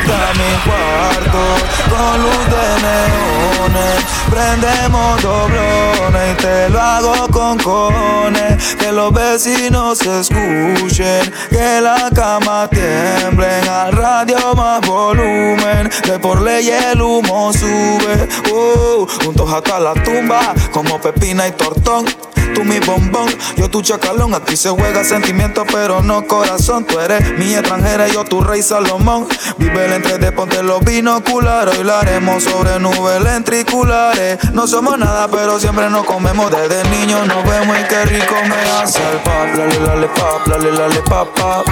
Llega 0.00 0.30
a 0.30 0.34
mi 0.34 0.52
cuarto 0.64 1.42
con 1.90 2.22
luz 2.22 2.44
de 2.46 2.66
neones. 2.82 4.04
Prendemos 4.30 5.22
doblones 5.22 6.32
y 6.32 6.36
te 6.36 6.68
lo 6.70 6.80
hago 6.80 7.28
con 7.28 7.58
cojones. 7.58 8.74
Que 8.76 8.92
los 8.92 9.12
vecinos 9.12 10.00
escuchen 10.00 11.32
Que 11.50 11.80
la 11.80 12.10
cama 12.14 12.68
tiemblen. 12.70 13.68
Al 13.68 13.92
radio 13.92 14.54
más 14.54 14.80
volumen 14.86 15.90
Que 16.02 16.18
por 16.18 16.40
ley 16.40 16.70
el 16.70 17.00
humo 17.02 17.52
sube. 17.52 18.28
Uh, 18.52 19.06
Juntos 19.24 19.52
hasta 19.52 19.80
la 19.80 19.94
tumba 19.94 20.54
Como 20.72 21.00
pepina 21.00 21.48
y 21.48 21.52
tortón 21.52 22.06
Tú 22.54 22.64
mi 22.64 22.78
bombón, 22.80 23.28
yo 23.56 23.68
tu 23.68 23.82
chacalón. 23.82 24.34
Aquí 24.34 24.56
se 24.56 24.70
juega 24.70 25.04
sentimiento, 25.04 25.64
pero 25.70 26.02
no 26.02 26.26
corazón. 26.26 26.84
Tú 26.84 26.98
eres 26.98 27.38
mi 27.38 27.54
extranjera 27.54 28.08
yo 28.08 28.24
tu 28.24 28.42
rey 28.42 28.62
Salomón. 28.62 29.26
Vive 29.58 29.86
el 29.86 29.92
entre 29.92 30.18
de 30.18 30.32
ponte 30.32 30.62
los 30.62 30.80
binoculares. 30.84 31.78
Hoy 31.78 31.84
la 31.84 32.00
haremos 32.00 32.44
sobre 32.44 32.78
nubes 32.78 33.22
lentriculares. 33.22 34.38
No 34.52 34.66
somos 34.66 34.98
nada, 34.98 35.28
pero 35.28 35.58
siempre 35.58 35.88
nos 35.90 36.04
comemos. 36.04 36.50
Desde 36.50 36.82
niño 36.90 37.24
nos 37.26 37.44
vemos 37.44 37.76
y 37.78 37.84
qué 37.84 38.04
rico 38.04 38.34
me 38.48 38.70
hace 38.72 38.98
el 39.10 39.18
pop. 39.18 39.32
Lale, 39.56 39.80
lale, 39.80 40.06
pop, 40.08 40.46
lale, 40.46 40.72
lale, 40.72 41.02
pop, 41.02 41.28
pop. 41.34 41.66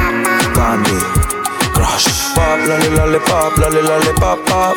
Candy. 0.54 0.98
Crush. 1.72 2.09
Pop, 2.35 2.59
lale, 2.66 2.90
lale, 2.90 3.20
pop, 3.20 3.57
lale, 3.59 3.83
lale, 3.83 4.12
pop, 4.20 4.38
pop. 4.46 4.74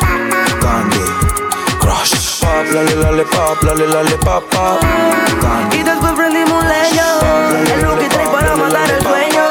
Candy. 0.60 1.41
Pop, 2.42 2.66
lale, 2.74 2.96
lale, 2.96 3.24
pop, 3.24 3.62
lale, 3.62 3.86
lale, 3.86 4.16
pop, 4.18 4.44
pop. 4.50 4.80
Candy. 5.40 5.76
Y 5.78 5.82
después 5.84 6.12
prendimos 6.12 6.64
leño. 6.64 7.06
El 7.72 7.82
look 7.82 8.02
y 8.04 8.08
trae 8.08 8.26
para 8.26 8.56
matar 8.56 8.90
el 8.90 9.02
sueño. 9.02 9.44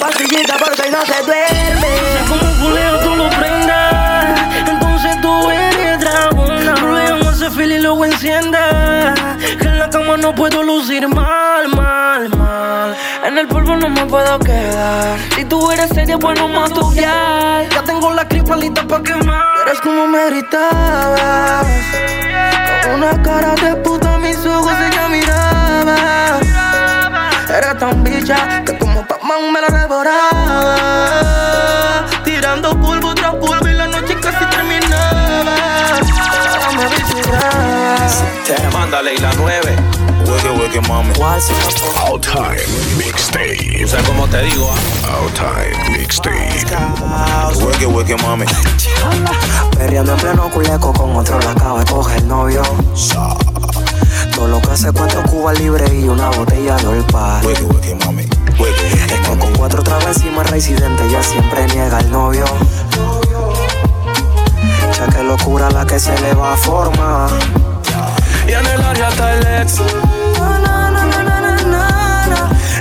Pastillita 0.00 0.56
porque 0.58 0.90
no 0.90 1.00
se 1.06 1.22
duerme. 1.22 1.92
Como 2.28 2.46
fuleo 2.60 2.98
tú 2.98 3.14
lo 3.14 3.30
prendas. 3.30 4.40
Entonces 4.66 5.20
tú 5.20 5.50
eres 5.50 6.00
dragona. 6.00 6.74
Probemos 6.74 7.40
ese 7.40 7.50
fil 7.50 7.72
y 7.72 7.78
luego 7.78 8.04
encienda. 8.04 9.14
Que 9.60 9.68
en 9.68 9.78
la 9.78 9.88
cama 9.88 10.16
no 10.16 10.34
puedo 10.34 10.64
lucir 10.64 11.06
mal, 11.06 11.68
mal, 11.68 11.93
el 13.44 13.50
polvo 13.50 13.76
no 13.76 13.88
me 13.90 14.06
puedo 14.06 14.38
quedar. 14.38 15.18
Si 15.36 15.44
tú 15.44 15.70
eres 15.70 15.90
seria, 15.90 16.16
bueno, 16.16 16.48
más 16.48 16.70
ya. 16.94 17.62
Ya 17.70 17.82
tengo 17.84 18.10
la 18.12 18.26
cripa 18.26 18.56
lista 18.56 18.82
pa' 18.86 19.02
quemar. 19.02 19.44
Eres 19.66 19.80
como 19.82 20.06
me 20.06 20.30
gritabas. 20.30 21.66
Con 22.82 22.94
una 22.94 23.22
cara 23.22 23.54
de 23.54 23.76
puta, 23.76 24.18
mis 24.18 24.38
ojos 24.46 24.72
ella 24.86 25.08
miraba. 25.08 26.40
Era 27.48 27.76
tan 27.76 28.02
bicha 28.02 28.64
que 28.64 28.78
como 28.78 29.06
Pac-Man 29.06 29.52
me 29.52 29.60
la 29.60 29.68
devoraba. 29.78 30.76
Tirando 32.24 32.80
polvo 32.80 33.14
tras 33.14 33.34
polvo 33.34 33.68
y 33.68 33.74
la 33.74 33.86
noche 33.88 34.16
casi 34.20 34.44
terminaba. 34.46 35.54
Ahora 36.46 36.70
me. 36.78 36.88
Mándale 38.72 39.14
y 39.14 39.18
la 39.18 39.32
nueve. 39.36 39.63
Hueque, 40.74 40.88
hueque, 40.88 40.88
mami. 40.88 41.12
Outtime 42.10 42.56
Mixtape. 42.98 43.84
O 43.84 43.86
sea, 43.86 44.02
como 44.02 44.26
te 44.26 44.42
digo, 44.42 44.68
Outtime 45.20 45.96
Mixtape. 45.96 46.66
hueque, 47.64 47.86
hueque, 47.86 48.16
mami. 48.16 48.44
Perreando 49.78 50.14
en 50.14 50.18
pleno 50.18 50.50
culeco 50.50 50.92
con 50.92 51.14
otro 51.14 51.38
la 51.38 51.52
acaba 51.52 51.78
de 51.78 51.90
coger 51.90 52.24
novio. 52.24 52.62
Todo 54.34 54.48
lo 54.48 54.60
que 54.60 54.70
hace 54.72 54.90
cuatro 54.90 55.22
cubas 55.30 55.56
libre 55.60 55.86
y 55.94 56.08
una 56.08 56.30
botella 56.30 56.74
de 56.76 56.86
olpa. 56.88 57.40
Hueque, 57.44 57.62
hueque, 57.62 57.94
mami. 57.94 58.24
Hueque, 58.58 58.94
Es 58.94 59.20
que 59.20 59.38
con 59.38 59.52
cuatro 59.52 59.80
tragos 59.80 60.06
encima 60.06 60.42
el 60.42 60.48
residente 60.48 61.08
ya 61.08 61.22
siempre 61.22 61.66
niega 61.68 61.98
al 61.98 62.10
novio. 62.10 62.46
Ya 64.98 65.06
que 65.06 65.22
locura 65.22 65.70
la 65.70 65.86
que 65.86 66.00
se 66.00 66.20
le 66.20 66.34
va 66.34 66.54
a 66.54 66.56
formar. 66.56 67.30
Y 68.48 68.52
en 68.52 68.66
el 68.66 68.82
área 68.82 69.08
está 69.08 69.34
el 69.34 69.62
ex. 69.62 69.80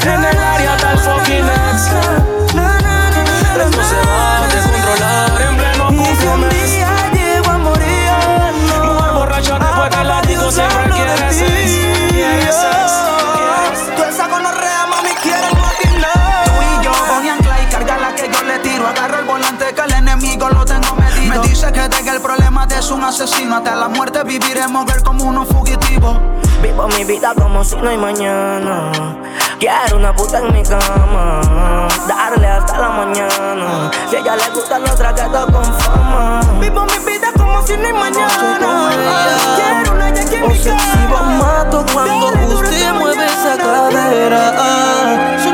En 0.04 0.24
el 0.24 0.38
área 0.38 0.76
está 0.76 0.92
el 0.92 1.00
fucking 1.00 1.46
ex. 1.46 1.89
Esto 3.63 3.84
se 3.84 3.96
va 4.08 4.38
a 4.38 4.48
descontrolar 4.48 5.42
en 5.42 5.58
pleno 5.58 5.92
Y 5.92 5.96
si 5.96 6.26
un 6.26 6.32
cumplemes. 6.32 6.72
día 6.72 7.12
llego 7.13 7.50
a 7.50 7.58
morir, 7.58 8.10
no. 8.68 8.94
Mujer 8.94 9.12
borracha 9.13 9.60
después 9.60 9.89
del 9.92 10.08
látigo 10.08 10.52
siempre 10.52 10.89
quiere 10.92 11.34
sex. 11.34 11.72
Quiere 12.10 12.52
sex. 12.52 12.92
Tú 13.96 14.04
esa 14.04 14.28
gonorrea, 14.28 14.86
mami, 14.89 15.10
quiere 15.22 15.48
patinar. 15.50 16.44
Tú 16.46 16.52
y 16.62 16.84
yo, 16.84 16.92
Bonnie 17.10 17.30
and 17.30 17.42
Clyde, 17.42 17.70
carga 17.72 17.98
la 17.98 18.16
que 18.16 18.30
yo 18.32 18.44
le 18.44 18.60
tiro. 18.60 18.88
Agarro 18.88 19.20
el 19.20 19.26
volante 19.26 19.66
que 19.74 19.82
el 19.82 19.94
enemigo 19.94 20.50
lo 20.50 20.66
tengo 20.66 20.96
medido. 20.96 21.42
Me 21.42 21.48
dice 21.48 21.72
que 21.72 21.88
deje 21.88 22.10
el 22.10 22.22
problema 22.22 22.66
de 22.68 22.80
es 22.80 22.92
un 22.92 23.04
asesino. 23.04 23.56
Hasta 23.58 23.76
la 23.76 23.88
muerte 23.88 24.24
viviremos 24.24 24.86
ver 24.86 25.02
como 25.04 25.24
unos 25.26 25.48
fugitivos. 25.48 26.18
Vivo 26.62 26.88
mi 26.89 27.04
vida 27.04 27.34
como 27.36 27.63
si 27.63 27.76
no 27.76 27.89
hay 27.89 27.98
mañana. 27.98 28.92
Quiero 29.63 29.95
una 29.95 30.13
puta 30.13 30.39
en 30.39 30.52
mi 30.52 30.62
cama. 30.62 31.88
Darle 32.06 32.47
hasta 32.47 32.80
la 32.80 32.89
mañana. 32.89 33.89
Si 34.10 34.17
a 34.17 34.19
ella 34.19 34.36
le 34.36 34.49
gusta 34.49 34.78
lo 34.78 34.93
tragueto 34.93 35.45
con 35.54 35.63
fama. 35.63 36.41
Vivo 36.60 36.86
mi 36.86 36.99
vida 37.10 37.32
como 37.38 37.65
si 37.65 37.78
no 37.78 37.88
hay 37.88 37.93
mañana. 37.93 38.89
Quiero 39.56 39.93
una 39.93 40.10
yankee 40.10 40.36
en 40.36 40.47
mi 40.49 40.60
cama. 40.60 41.38
mato 41.38 41.86
cuando 41.93 42.56
usted 42.60 42.93
mueve 42.93 43.26
esa 43.26 43.58
cadera. 43.58 45.53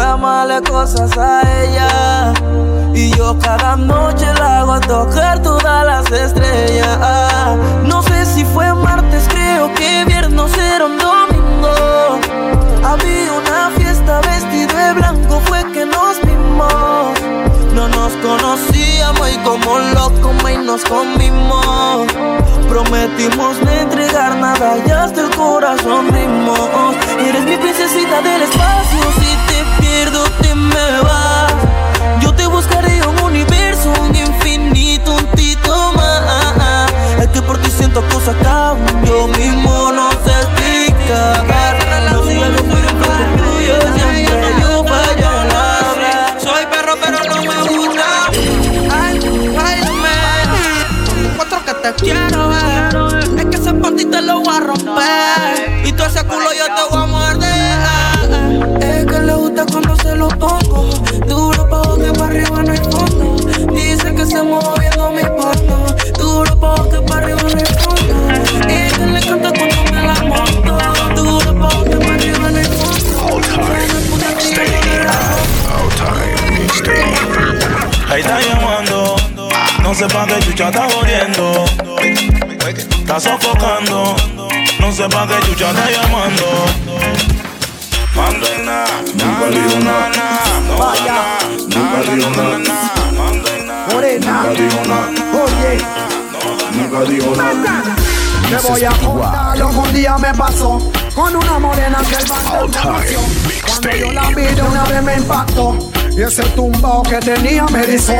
Reclamarle 0.00 0.62
cosas 0.62 1.16
a 1.18 1.42
ella. 1.62 2.32
Y 2.94 3.10
yo 3.16 3.38
cada 3.38 3.76
noche 3.76 4.26
la 4.38 4.60
hago 4.60 4.80
tocar 4.80 5.42
todas 5.42 5.84
las 5.84 6.10
estrellas. 6.10 7.58
No 7.84 8.02
sé 8.02 8.24
si 8.24 8.44
fue 8.44 8.72
martes, 8.74 9.28
creo 9.28 9.72
que 9.74 10.04
viernes 10.06 10.56
era 10.56 10.86
un 10.86 10.96
domingo. 10.96 12.18
Había 12.82 13.32
una 13.32 13.70
fiesta 13.76 14.20
vestido 14.22 14.74
de 14.74 14.92
blanco, 14.94 15.40
fue 15.44 15.70
que 15.72 15.84
nos 15.84 16.20
vimos. 16.22 17.19
No 17.80 17.88
nos 17.88 18.12
conocíamos 18.16 19.30
y 19.30 19.38
como 19.38 19.78
locos 19.78 20.34
y 20.52 20.58
nos 20.58 20.84
comimos. 20.84 22.06
Prometimos 22.68 23.56
no 23.62 23.70
entregar 23.70 24.36
nada 24.36 24.76
y 24.86 24.90
hasta 24.90 25.22
el 25.22 25.30
corazón 25.34 26.12
mismo. 26.12 26.54
Eres 27.26 27.42
mi 27.44 27.56
princesita 27.56 28.20
del 28.20 28.42
espacio, 28.42 29.00
si 29.18 29.34
te 29.48 29.80
pierdo 29.80 30.22
te 30.42 30.54
me 30.54 31.00
vas. 31.04 31.54
Yo 32.20 32.34
te 32.34 32.46
buscaré 32.48 33.00
un 33.06 33.18
universo, 33.18 33.90
un 34.02 34.14
infinito, 34.14 35.14
un 35.14 35.26
tito 35.28 35.92
más. 35.94 36.92
Es 37.18 37.28
que 37.28 37.40
por 37.40 37.56
ti 37.62 37.70
siento 37.70 38.02
cosas 38.10 38.36
que 38.36 39.06
yo 39.08 39.26
mismo 39.26 39.90
no 39.90 40.10
se 40.22 40.32
explica. 40.32 41.69
Te 51.80 51.92
quiero. 51.94 52.59
No 80.00 80.08
sé 80.08 80.14
pa' 80.14 80.26
qué 80.26 80.40
chucha 80.40 80.68
está 80.68 80.88
jodiendo. 80.88 81.64
Está 83.00 83.20
sofocando, 83.20 84.16
no 84.78 84.92
sé 84.92 85.06
pa' 85.10 85.26
qué 85.26 85.46
chucha 85.46 85.70
está 85.70 85.90
llamando. 85.90 86.46
Mando 88.16 88.46
en 88.46 88.64
nada, 88.64 89.02
nunca 89.14 89.46
digo 89.50 89.78
nada, 89.84 90.40
vaya, 90.78 91.38
nunca 91.68 92.00
digo 92.14 92.30
nada, 92.30 92.88
Morena, 93.92 94.44
oye, 94.48 95.78
nunca 96.72 97.00
digo 97.10 97.36
nada. 97.36 97.96
Te 98.48 98.56
voy 98.68 98.84
a 98.84 98.90
contar 98.90 99.58
lo 99.58 99.68
que 99.68 99.76
un 99.76 99.92
día 99.92 100.16
me 100.16 100.32
pasó 100.34 100.90
con 101.14 101.36
una 101.36 101.58
morena 101.58 101.98
que 102.08 102.16
el. 102.16 102.26
Cuando 103.66 103.96
yo 103.96 104.12
la 104.12 104.28
vi 104.30 104.42
de 104.42 104.62
una 104.62 104.84
vez 104.84 105.02
me 105.02 105.16
impactó. 105.16 105.78
Y 106.16 106.22
ese 106.22 106.42
tumbao 106.56 107.02
que 107.02 107.18
tenía 107.18 107.66
me 107.66 107.82
erizó. 107.82 108.14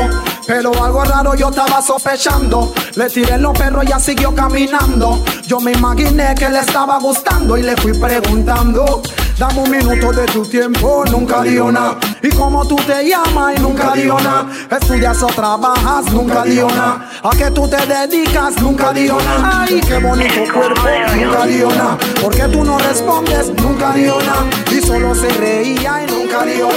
Pero 0.51 0.73
algo 0.83 1.05
raro 1.05 1.33
yo 1.33 1.47
estaba 1.49 1.81
sospechando. 1.81 2.73
Le 2.95 3.09
tiré 3.09 3.37
los 3.37 3.57
perros 3.57 3.85
y 3.85 3.87
ya 3.87 3.99
siguió 3.99 4.35
caminando. 4.35 5.23
Yo 5.47 5.61
me 5.61 5.71
imaginé 5.71 6.35
que 6.35 6.49
le 6.49 6.59
estaba 6.59 6.99
gustando 6.99 7.55
y 7.55 7.63
le 7.63 7.77
fui 7.77 7.93
preguntando. 7.93 9.01
Dame 9.37 9.61
un 9.61 9.71
minuto 9.71 10.11
de 10.11 10.25
tu 10.25 10.45
tiempo, 10.45 11.05
nunca 11.09 11.41
dio 11.43 11.71
nada. 11.71 11.97
Y 12.21 12.27
como 12.31 12.67
tú 12.67 12.75
te 12.75 13.07
llamas 13.07 13.53
y 13.55 13.61
nunca 13.61 13.93
dio 13.93 14.19
nada. 14.19 14.45
Estudias 14.69 15.23
o 15.23 15.27
trabajas, 15.27 16.11
nunca 16.11 16.43
dio 16.43 16.67
nada. 16.67 17.09
A 17.23 17.29
que 17.29 17.49
tú 17.51 17.65
te 17.69 17.77
dedicas, 17.87 18.61
nunca 18.61 18.91
dio 18.91 19.17
nada. 19.19 19.61
Ay, 19.61 19.79
qué 19.79 19.99
bonito 19.99 20.53
cuerpo, 20.53 20.81
nunca 21.15 21.45
dio 21.45 21.69
nada. 21.69 21.97
Porque 22.21 22.43
tú 22.49 22.65
no 22.65 22.77
respondes, 22.77 23.53
nunca 23.53 23.93
dio 23.93 24.19
nada. 24.19 24.49
Y 24.69 24.85
solo 24.85 25.15
se 25.15 25.29
reía 25.29 26.03
y 26.03 26.11
nunca 26.11 26.43
dio 26.43 26.67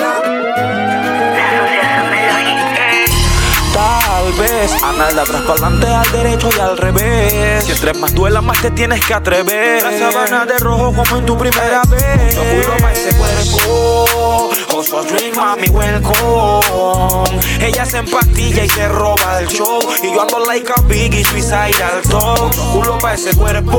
vez 4.38 4.72
Ana 4.82 5.12
de 5.12 5.20
atrás 5.20 5.42
para 5.42 5.66
adelante, 5.66 5.86
al 5.86 6.12
derecho 6.12 6.48
y 6.56 6.60
al 6.60 6.76
revés. 6.76 7.64
Si 7.64 7.72
entre 7.72 7.94
más 7.94 8.14
duela, 8.14 8.40
más 8.40 8.60
te 8.60 8.70
tienes 8.70 9.04
que 9.04 9.14
atrever. 9.14 9.82
La 9.82 9.98
sabana 9.98 10.46
de 10.46 10.58
rojo 10.58 10.92
como 10.92 11.16
en 11.16 11.26
tu 11.26 11.36
primera 11.36 11.82
vez. 11.88 12.36
No 12.36 12.42
juro 12.42 12.76
pa' 12.78 12.92
ese 12.92 13.16
cuerpo. 13.16 14.50
Oso 14.76 15.02
drink, 15.04 15.36
mami, 15.36 15.68
welcome. 15.68 17.40
Ella 17.60 17.86
se 17.86 17.98
empastilla 17.98 18.64
y 18.64 18.68
se 18.68 18.88
roba 18.88 19.40
el 19.40 19.48
show. 19.48 19.78
Y 20.02 20.12
yo 20.12 20.22
ando 20.22 20.40
like 20.40 20.70
a 20.76 20.80
biggie, 20.82 21.24
suicide 21.24 21.82
al 21.82 22.02
top. 22.02 22.54
No 22.56 22.72
culo 22.72 22.98
pa' 22.98 23.14
ese 23.14 23.34
cuerpo. 23.36 23.78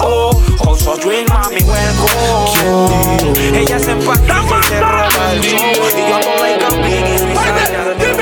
Oh, 0.00 0.30
oso 0.66 0.96
drink, 0.96 1.28
mami, 1.28 1.62
welcome. 1.62 3.58
Ella 3.58 3.78
se 3.78 3.92
empastilla 3.92 4.60
y 4.60 4.64
se 4.68 4.80
roba 4.80 5.32
el 5.32 5.40
show. 5.40 5.72
Y 5.96 6.08
yo 6.08 6.14
ando 6.14 6.36
like 6.40 6.64
a 6.64 6.70
biggie, 6.82 7.18
suicide 7.18 7.76
al 7.76 7.96
top. 7.96 8.15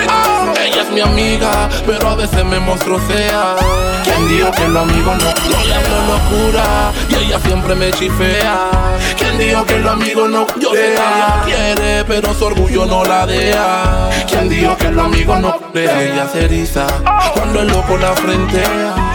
Ella 0.74 0.82
es 0.82 0.90
mi 0.90 1.00
amiga, 1.00 1.68
pero 1.86 2.08
a 2.08 2.16
veces 2.16 2.44
me 2.44 2.58
monstruosea. 2.58 3.54
¿Quién 4.02 4.28
dijo 4.28 4.50
que 4.50 4.66
lo 4.66 4.80
amigo 4.80 5.14
no? 5.14 5.34
Yo 5.48 5.64
le 5.68 5.72
hablo 5.72 6.14
locura 6.14 6.92
y 7.08 7.14
ella 7.14 7.38
siempre 7.38 7.76
me 7.76 7.92
chifea. 7.92 8.70
¿Quién 9.16 9.38
dijo 9.38 9.64
que 9.64 9.78
lo 9.78 9.90
amigo 9.92 10.26
no? 10.26 10.48
Yo 10.58 10.74
ella 10.74 11.42
quiere, 11.44 12.04
pero 12.04 12.34
su 12.34 12.46
orgullo 12.46 12.86
no 12.86 13.04
la 13.04 13.24
deja. 13.24 14.10
¿Quién 14.28 14.48
dijo 14.48 14.76
que 14.76 14.90
lo 14.90 15.02
amigo 15.02 15.36
no? 15.36 15.60
Deja 15.72 16.02
ella 16.02 16.28
se 16.28 16.48
cuando 17.34 17.60
el 17.60 17.68
loco 17.68 17.96
la 17.96 18.12
frentea. 18.14 19.14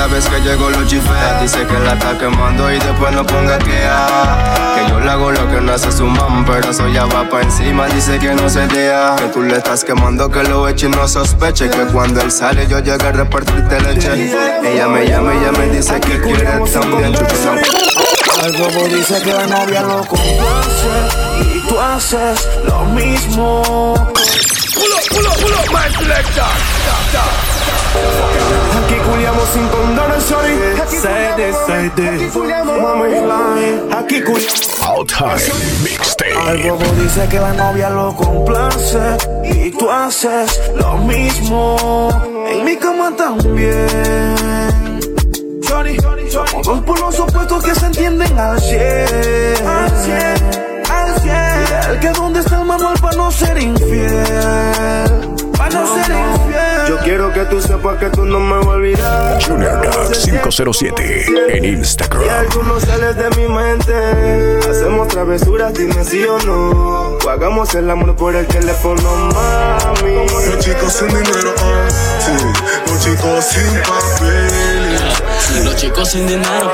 Cada 0.00 0.14
vez 0.14 0.26
que 0.30 0.40
llego 0.40 0.70
lo 0.70 0.86
chifea 0.86 1.42
Dice 1.42 1.66
que 1.66 1.78
la 1.80 1.92
está 1.92 2.16
quemando 2.16 2.72
y 2.72 2.78
después 2.78 3.12
no 3.12 3.22
ponga 3.26 3.58
que 3.58 3.84
ah, 3.84 4.74
Que 4.74 4.90
yo 4.90 4.98
le 4.98 5.10
hago 5.10 5.30
lo 5.30 5.46
que 5.50 5.60
no 5.60 5.74
hace 5.74 5.92
su 5.92 6.06
mam 6.06 6.42
Pero 6.46 6.70
eso 6.70 6.88
ya 6.88 7.04
va 7.04 7.28
pa' 7.28 7.42
encima, 7.42 7.86
dice 7.86 8.18
que 8.18 8.32
no 8.32 8.48
se 8.48 8.66
deja 8.68 9.16
Que 9.16 9.26
tú 9.26 9.42
le 9.42 9.58
estás 9.58 9.84
quemando, 9.84 10.30
que 10.30 10.42
lo 10.44 10.66
eche 10.68 10.86
y 10.86 10.88
no 10.88 11.06
sospeche. 11.06 11.68
Que 11.68 11.84
cuando 11.92 12.22
él 12.22 12.32
sale 12.32 12.66
yo 12.66 12.78
llego 12.78 13.08
a 13.08 13.12
repartirte 13.12 13.78
leche 13.78 14.32
Ella 14.64 14.88
me 14.88 15.06
llama, 15.06 15.34
ella 15.34 15.52
me 15.52 15.68
dice 15.68 16.00
que 16.00 16.18
quiere 16.18 16.46
también 16.72 17.14
Al 18.42 18.52
bobo 18.52 18.88
dice 18.88 19.20
que 19.20 19.34
la 19.34 19.46
novia 19.48 19.82
lo 19.82 20.02
complace 20.06 21.30
y 21.42 21.68
tú 21.68 21.78
haces 21.78 22.48
lo 22.64 22.84
mismo. 22.86 24.12
Pull 24.80 24.92
up, 24.96 25.04
pull 25.10 25.26
up, 25.26 25.36
pull 25.36 25.52
up, 25.52 25.68
my 25.72 25.88
selector. 25.90 26.46
Aquí 28.82 28.94
culiamos 28.94 29.46
sin 29.50 29.68
condones, 29.68 30.24
sorry 30.24 30.54
Say 30.88 31.34
this, 31.36 31.54
say 31.66 31.90
this 31.96 32.34
Mami, 32.34 33.20
line 33.20 33.92
Aquí 33.92 34.22
culiamos 34.22 34.80
All 34.80 35.04
Time 35.06 35.36
Mixtape. 35.82 36.32
Al 36.34 36.58
bobo 36.62 36.84
dice 37.02 37.28
que 37.28 37.38
la 37.38 37.52
novia 37.52 37.90
lo 37.90 38.16
complace 38.16 39.18
y 39.44 39.70
tú 39.72 39.90
haces 39.90 40.58
lo 40.76 40.96
mismo. 40.98 42.08
En 42.50 42.64
mi 42.64 42.76
cama 42.76 43.14
también. 43.16 43.88
Johnny, 45.68 45.96
somos 46.30 46.66
dos 46.66 46.80
polos 46.82 47.18
opuestos 47.20 47.64
que 47.64 47.74
se 47.74 47.86
entienden 47.86 48.38
al 48.38 48.60
100. 48.60 50.69
El 51.90 51.98
que 51.98 52.08
dónde 52.10 52.40
está 52.40 52.60
el 52.60 52.64
manual 52.66 52.94
para 53.00 53.16
no 53.16 53.30
ser 53.32 53.58
infiel. 53.60 54.10
Para 55.56 55.70
no 55.80 55.94
ser 55.94 56.16
infiel. 56.16 56.86
Yo 56.88 56.98
quiero 56.98 57.32
que 57.32 57.40
tú 57.46 57.60
sepas 57.60 57.98
que 57.98 58.10
tú 58.10 58.24
no 58.24 58.38
me 58.40 58.56
vas 58.58 58.66
a 58.66 58.70
olvidar 58.70 59.42
Junior 59.44 59.80
Duck 59.82 60.12
507 60.12 61.26
en 61.56 61.64
Y 61.64 61.68
Instagram. 61.68 62.22
algo 62.28 62.62
no 62.62 62.80
sales 62.80 63.16
de 63.16 63.30
mi 63.36 63.46
mente 63.48 64.58
Hacemos 64.68 65.08
travesuras, 65.08 65.72
dime 65.74 66.02
sí 66.04 66.24
o 66.24 66.38
no 66.40 67.18
O 67.24 67.28
hagamos 67.28 67.74
el 67.74 67.88
amor 67.90 68.16
por 68.16 68.34
el 68.34 68.46
teléfono, 68.46 69.02
mami 69.02 70.26
Los 70.46 70.58
chicos 70.64 70.92
sin 70.92 71.08
dinero, 71.08 71.54
ah, 71.58 71.88
sí. 72.20 72.90
Los 72.90 73.04
chicos 73.04 73.44
sin 73.44 73.82
papeles. 73.82 75.64
Los 75.64 75.76
chicos 75.76 76.10
sin 76.10 76.26
dinero, 76.26 76.72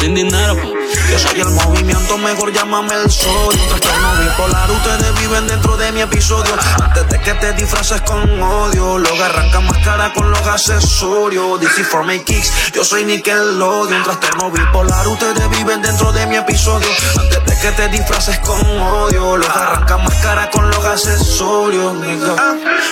sin 0.00 0.14
dinero. 0.14 0.73
Yo 1.10 1.18
soy 1.18 1.40
el 1.40 1.50
movimiento, 1.50 2.18
mejor 2.18 2.52
llámame 2.52 2.94
el. 2.94 3.02
Un 3.04 3.68
trastorno 3.68 4.12
bipolar, 4.22 4.70
ustedes 4.70 5.20
viven 5.20 5.46
dentro 5.46 5.76
de 5.76 5.92
mi 5.92 6.00
episodio. 6.00 6.54
Antes 6.82 7.08
de 7.08 7.20
que 7.20 7.34
te 7.34 7.52
disfraces 7.52 8.00
con 8.02 8.42
odio, 8.42 8.98
los 8.98 9.20
arrancan 9.20 9.66
más 9.66 9.78
cara 9.84 10.12
con 10.12 10.30
los 10.30 10.40
accesorios. 10.46 11.60
DC 11.60 11.84
for 11.84 12.04
my 12.04 12.18
kicks, 12.20 12.72
yo 12.72 12.84
soy 12.84 13.04
Nickelodeon. 13.04 14.02
Trastorno 14.02 14.50
bipolar, 14.50 15.06
ustedes 15.08 15.48
viven 15.50 15.82
dentro 15.82 16.12
de 16.12 16.26
mi 16.26 16.36
episodio. 16.36 16.88
Antes 17.18 17.44
de 17.46 17.58
que 17.60 17.70
te 17.72 17.88
disfraces 17.88 18.38
con 18.40 18.60
odio, 18.80 19.36
los 19.36 19.48
arrancan 19.48 20.04
más 20.04 20.14
cara 20.22 20.50
con 20.50 20.68
los 20.68 20.84
accesorios. 20.84 21.94
nigga. 21.94 22.34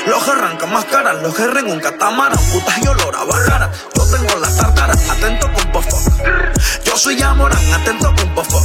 Los 0.07 0.29
arrancan 0.29 0.72
más 0.72 0.85
cara, 0.87 1.14
los 1.14 1.35
que 1.35 1.42
en 1.42 1.66
un 1.70 1.81
catamarán. 1.81 2.38
Putas 2.53 2.79
y 2.83 2.87
olor 2.87 3.16
a 3.16 3.25
bajara. 3.25 3.70
Yo 3.94 4.05
tengo 4.07 4.37
la 4.38 4.55
tartara, 4.55 4.92
atento 4.92 5.53
con 5.53 5.72
pofo. 5.72 5.98
Yo 6.92 6.98
soy 6.98 7.22
Amorán, 7.22 7.72
atento 7.72 8.14
con 8.14 8.35
pofo. 8.35 8.62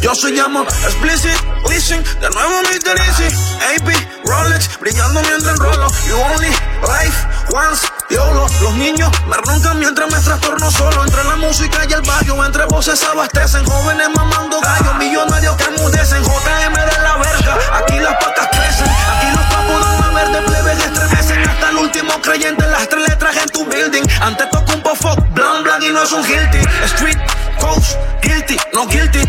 Yo 0.00 0.14
soy 0.14 0.38
amor, 0.38 0.68
explicit, 0.84 1.34
listen, 1.68 2.00
de 2.20 2.30
nuevo 2.30 2.62
Mr. 2.62 2.96
Easy, 3.00 3.26
AP, 3.74 3.88
Rolex, 4.24 4.78
brillando 4.78 5.20
mientras 5.22 5.56
enrolo. 5.56 5.88
You 6.06 6.16
only 6.16 6.46
life 6.46 7.26
once, 7.52 7.88
YOLO. 8.08 8.46
Los 8.62 8.74
niños 8.74 9.10
me 9.26 9.36
roncan 9.36 9.80
mientras 9.80 10.12
me 10.12 10.20
trastorno 10.20 10.70
solo. 10.70 11.02
Entre 11.02 11.24
la 11.24 11.34
música 11.34 11.80
y 11.88 11.92
el 11.92 12.02
barrio, 12.02 12.44
entre 12.44 12.66
voces 12.66 13.02
abastecen. 13.02 13.66
Jóvenes 13.66 14.10
mamando 14.14 14.60
gallos, 14.60 14.94
millonarios 14.94 15.56
que 15.56 15.64
enmudecen. 15.64 16.22
JM 16.22 16.72
de 16.72 17.02
la 17.02 17.16
verga, 17.16 17.58
aquí 17.78 17.98
las 17.98 18.14
patas 18.14 18.48
crecen. 18.52 18.86
Aquí 18.86 19.26
los 19.34 19.46
papos 19.46 19.98
dan 19.98 20.14
verde, 20.14 20.42
plebes 20.42 20.84
estremecen. 20.84 21.48
Hasta 21.48 21.70
el 21.70 21.76
último 21.78 22.12
creyente, 22.22 22.64
las 22.68 22.88
tres 22.88 23.08
letras 23.08 23.36
en 23.38 23.48
tu 23.48 23.64
building. 23.64 24.04
es 26.02 26.12
un 26.12 26.24
guilty. 26.24 26.58
Street, 26.84 27.18
coach, 27.60 27.96
guilty, 28.22 28.56
no 28.74 28.86
guilty. 28.86 29.20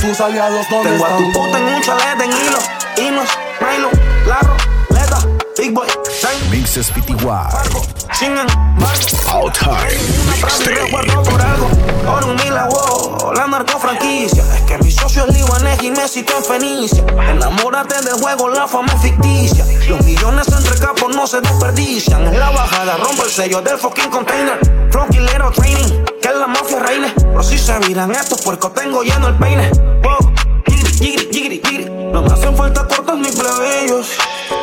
Tus 0.00 0.20
aliados, 0.20 0.66
¿dónde 0.68 0.90
Tengo 0.90 1.06
a 1.06 1.16
tu 1.16 1.26
están? 1.28 1.32
puta 1.32 1.58
en 1.58 1.64
un 1.64 1.82
chalet 1.82 2.20
en 2.20 2.30
hilo. 2.30 2.58
Hinos, 2.96 3.28
nylon, 3.60 3.92
larro, 4.26 4.56
leta, 4.90 5.18
big 5.56 5.72
boy. 5.72 5.86
Mixes 6.50 6.90
PTY. 6.90 8.01
Sin 8.22 8.38
Out 9.32 9.58
Time 9.58 10.12
la 13.34 13.46
narcofranquicia. 13.48 14.44
Es 14.54 14.60
que 14.62 14.78
mi 14.78 14.92
socio 14.92 15.26
es 15.26 15.34
libanés 15.34 15.82
y 15.82 15.90
me 15.90 16.06
citó 16.06 16.36
en 16.36 16.44
Fenicia. 16.44 17.04
Enamórate 17.30 18.00
del 18.02 18.14
juego, 18.20 18.48
la 18.50 18.68
fama 18.68 18.92
es 18.94 19.02
ficticia. 19.02 19.66
Los 19.88 20.04
millones 20.04 20.46
entre 20.56 20.78
capos 20.78 21.16
no 21.16 21.26
se 21.26 21.40
desperdician. 21.40 22.24
En 22.28 22.38
la 22.38 22.50
bajada 22.50 22.96
rompo 22.98 23.24
el 23.24 23.30
sello 23.30 23.60
del 23.60 23.76
fucking 23.76 24.10
container. 24.10 24.60
Flow 24.92 25.08
killero 25.08 25.50
training, 25.50 26.04
que 26.22 26.28
es 26.28 26.36
la 26.36 26.46
mafia 26.46 26.78
reina. 26.78 27.12
Pero 27.16 27.42
si 27.42 27.58
se 27.58 27.76
miran 27.80 28.12
estos 28.12 28.40
puercos, 28.42 28.72
tengo 28.72 29.02
lleno 29.02 29.26
el 29.26 29.34
peine. 29.34 29.68
Wow. 30.04 30.32
No 32.12 32.20
me 32.20 32.32
hacen 32.32 32.54
falta 32.54 32.86
cortos 32.86 33.18
ni 33.18 33.30
plebeyos. 33.32 34.06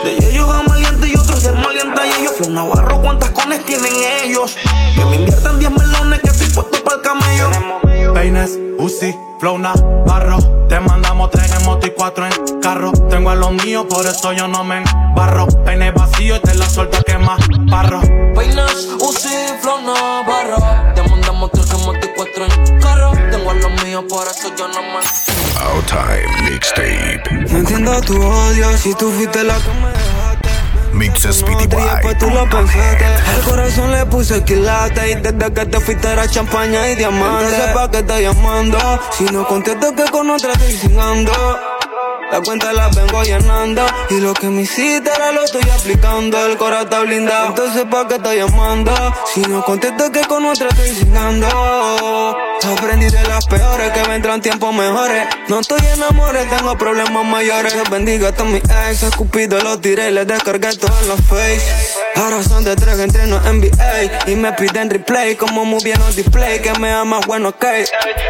De 0.04 0.30
ellos 0.30 0.48
van 0.48 0.66
maleantes 0.68 1.10
y 1.10 1.19
maleantes 1.48 2.06
y 2.06 2.22
ellos. 2.22 2.34
Flow 2.38 2.50
Navarro, 2.52 3.02
¿cuántas 3.02 3.30
cones 3.32 3.66
tienen 3.66 3.94
ellos? 4.24 4.56
Que 4.96 5.06
me 5.06 5.16
inviertan 5.16 5.60
10 5.60 5.72
melones 5.72 6.20
que 6.22 6.30
estoy 6.30 6.50
puesto 6.50 6.84
para 6.84 6.98
el 6.98 7.02
camello. 7.02 8.14
Peines, 8.14 8.58
Uzi, 8.78 9.16
Flow 9.40 9.58
Navarro 9.58 10.38
Te 10.68 10.80
mandamos 10.80 11.32
tres 11.32 11.52
en 11.54 11.66
moto 11.66 11.88
y 11.88 11.92
cuatro 11.92 12.26
en 12.26 12.60
carro 12.60 12.92
Tengo 13.10 13.30
a 13.30 13.36
los 13.36 13.52
míos, 13.52 13.86
por 13.90 14.06
eso 14.06 14.34
yo 14.34 14.48
no 14.48 14.64
me 14.64 14.78
embarro 14.80 15.48
Peine 15.64 15.92
vacío 15.92 16.36
y 16.36 16.40
te 16.42 16.54
la 16.56 16.70
suelta 16.70 17.02
que 17.04 17.18
más 17.18 17.40
parro 17.70 18.02
Peinas, 18.36 18.88
Uzi, 19.00 19.30
Flow 19.62 19.82
Navarro 19.82 20.58
Te 20.96 21.04
mandamos 21.04 21.52
tres 21.52 21.72
en 21.72 21.86
moto 21.86 22.00
y 22.06 22.10
cuatro 22.16 22.46
en 22.46 22.80
carro 22.80 23.12
Tengo 23.32 23.52
a 23.52 23.54
los 23.54 23.84
míos, 23.84 24.04
por 24.10 24.28
eso 24.28 24.54
yo 24.58 24.68
no 24.68 24.82
me 24.82 25.00
Out 25.62 25.86
Time 25.86 26.50
Mixtape. 26.50 27.22
No 27.52 27.58
entiendo 27.60 28.02
tu 28.02 28.22
odio 28.22 28.78
si 28.78 28.94
tú 28.96 29.12
fuiste 29.12 29.44
la 29.44 29.56
que 29.56 29.70
me. 29.70 29.99
Mixes 30.94 31.44
PTY. 31.44 31.68
pues 32.02 32.18
tú 32.18 32.30
lo 32.30 32.50
pensaste. 32.50 33.06
Al 33.06 33.42
corazón 33.44 33.92
le 33.92 34.06
puse 34.06 34.44
quilate 34.44 35.12
y 35.12 35.16
desde 35.16 35.54
que 35.54 35.66
te 35.66 35.80
fuiste 35.80 36.08
era 36.08 36.28
champaña 36.28 36.90
y 36.90 36.96
diamante. 36.96 37.46
Entonces 37.46 37.74
pa' 37.74 37.92
que 37.92 38.04
te 38.04 38.22
llamando 38.22 38.78
si 39.12 39.24
no 39.26 39.48
contesto 39.48 39.96
que 39.96 40.06
con 40.12 40.30
otra 40.30 40.54
estoy 40.54 40.74
cingando. 40.74 41.32
La 42.32 42.42
cuenta 42.42 42.72
la 42.74 42.90
vengo 42.90 43.24
llenando 43.24 43.84
Y 44.12 44.20
lo 44.20 44.36
que 44.36 44.50
me 44.50 44.62
hiciste 44.62 45.10
ahora 45.10 45.32
lo 45.32 45.44
estoy 45.44 45.68
aplicando 45.68 46.46
El 46.46 46.58
corazón 46.58 46.84
está 46.84 47.00
blindado 47.00 47.48
Entonces 47.48 47.86
pa' 47.90 48.08
qué 48.08 48.16
estoy 48.16 48.38
llamando 48.38 48.94
Si 49.34 49.42
no 49.42 49.64
contesto 49.64 50.12
que 50.12 50.22
con 50.22 50.46
otra 50.46 50.68
estoy 50.70 50.90
cingando 50.90 52.38
Aprendí 52.68 53.08
de 53.08 53.24
las 53.24 53.46
peores 53.46 53.92
que 53.92 54.04
vendrán 54.10 54.42
tiempos 54.42 54.74
mejores. 54.76 55.28
No 55.48 55.62
estoy 55.62 55.80
enamorado, 55.94 56.46
tengo 56.56 56.78
problemas 56.78 57.26
mayores. 57.26 57.74
Dios 57.74 57.90
bendiga 57.90 58.30
a 58.30 58.32
todos 58.34 58.52
mis 58.52 58.64
ex. 58.64 59.04
Escupido 59.04 59.60
los 59.62 59.80
tiré 59.80 60.10
y 60.10 60.14
les 60.14 60.28
descargué 60.28 60.74
todos 60.76 61.08
los 61.08 61.22
face. 61.22 61.62
Ahora 62.16 62.44
son 62.44 62.66
de 62.66 62.76
tres 62.76 63.00
entre 63.00 63.28
no 63.28 63.40
NBA 63.40 64.28
Y 64.28 64.36
me 64.36 64.52
piden 64.54 64.90
replay 64.90 65.36
como 65.36 65.64
muy 65.64 65.82
bien 65.84 66.00
los 66.00 66.16
display. 66.18 66.60
Que 66.60 66.78
me 66.80 66.92
amas 66.92 67.26
bueno 67.26 67.50
ok. 67.50 67.66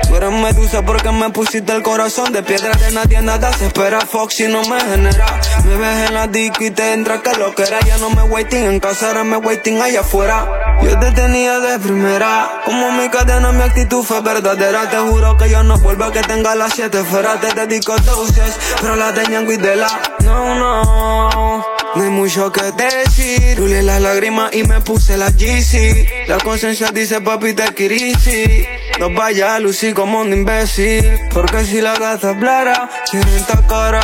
Tú 0.08 0.16
eres 0.16 0.32
medusa 0.32 0.84
porque 0.84 1.12
me 1.12 1.32
pusiste 1.32 1.74
el 1.74 1.82
corazón 1.82 2.32
de 2.32 2.44
piedra 2.44 2.76
De 2.76 2.92
nadie 2.92 3.22
nada 3.22 3.52
se 3.54 3.68
espera. 3.68 4.00
Fox 4.02 4.36
si 4.36 4.48
no 4.48 4.62
me 4.66 4.80
genera. 4.80 5.42
Me 5.66 5.76
ves 5.76 6.08
en 6.08 6.14
la 6.14 6.28
disco 6.28 6.64
y 6.64 6.72
te 6.72 6.94
entra 6.94 7.22
que 7.22 7.34
lo 7.34 7.56
que 7.56 7.64
era. 7.64 7.80
Ya 7.82 7.98
no 7.98 8.12
me 8.12 8.22
waiting 8.24 8.64
en 8.66 8.80
casa, 8.80 9.08
ahora 9.08 9.24
me 9.24 9.38
waiting 9.38 9.82
allá 9.82 10.02
afuera. 10.02 10.78
Yo 10.84 10.98
te 11.00 11.12
tenía 11.12 11.60
de 11.60 11.80
primera. 11.80 12.62
Como 12.64 12.92
mi 12.92 13.10
cadena, 13.10 13.52
mi 13.52 13.64
actitud 13.64 14.04
fue 14.04 14.19
verdadera 14.22 14.90
Te 14.90 14.98
juro 14.98 15.38
que 15.38 15.50
yo 15.50 15.64
no 15.64 15.78
vuelvo 15.78 16.06
a 16.06 16.12
que 16.12 16.22
tenga 16.22 16.56
las 16.56 16.74
siete 16.74 17.00
esferas 17.00 17.40
Te 17.42 17.54
dedico 17.54 17.96
doses, 17.98 18.58
pero 18.82 18.96
la 18.96 19.14
tenían 19.14 19.46
cuidela 19.46 19.88
No, 20.24 20.56
no 20.56 21.66
no 21.96 22.04
hay 22.04 22.10
mucho 22.10 22.52
que 22.52 22.72
decir. 22.72 23.58
Rulé 23.58 23.82
las 23.82 24.00
lágrimas 24.00 24.54
y 24.54 24.64
me 24.64 24.80
puse 24.80 25.18
la 25.18 25.32
GC. 25.32 26.28
La 26.28 26.38
conciencia 26.38 26.92
dice 26.92 27.20
papi 27.20 27.54
te 27.54 27.74
kirisi. 27.74 28.66
No 29.00 29.12
vaya 29.12 29.56
a 29.56 29.60
lucir 29.60 29.96
como 29.96 30.22
un 30.22 30.32
imbécil. 30.32 31.20
Porque 31.34 31.66
si 31.66 31.82
la 31.82 31.98
gata 31.98 32.30
hablara, 32.30 32.90
quieren 33.10 33.34
esta 33.34 33.66
cara. 33.66 34.02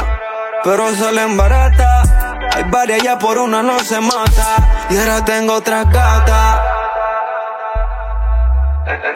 Pero 0.64 0.96
salen 0.96 1.38
barata. 1.38 2.40
Hay 2.56 2.64
varias 2.72 3.04
ya 3.04 3.20
por 3.20 3.38
una 3.38 3.62
no 3.62 3.80
se 3.80 4.02
mata. 4.02 4.88
Y 4.90 4.98
ahora 4.98 5.24
tengo 5.24 5.54
otra 5.54 5.84
gata. 5.84 6.75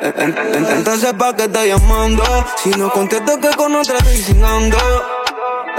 En- 0.01 0.35
en- 0.37 0.65
Entonces 0.77 1.13
pa' 1.13 1.35
qué 1.35 1.43
estoy 1.43 1.67
llamando 1.69 2.23
Si 2.63 2.69
no 2.71 2.91
contesto 2.91 3.39
que 3.39 3.49
con 3.49 3.75
otra 3.75 3.97
estoy 3.97 4.17
cingando 4.21 4.77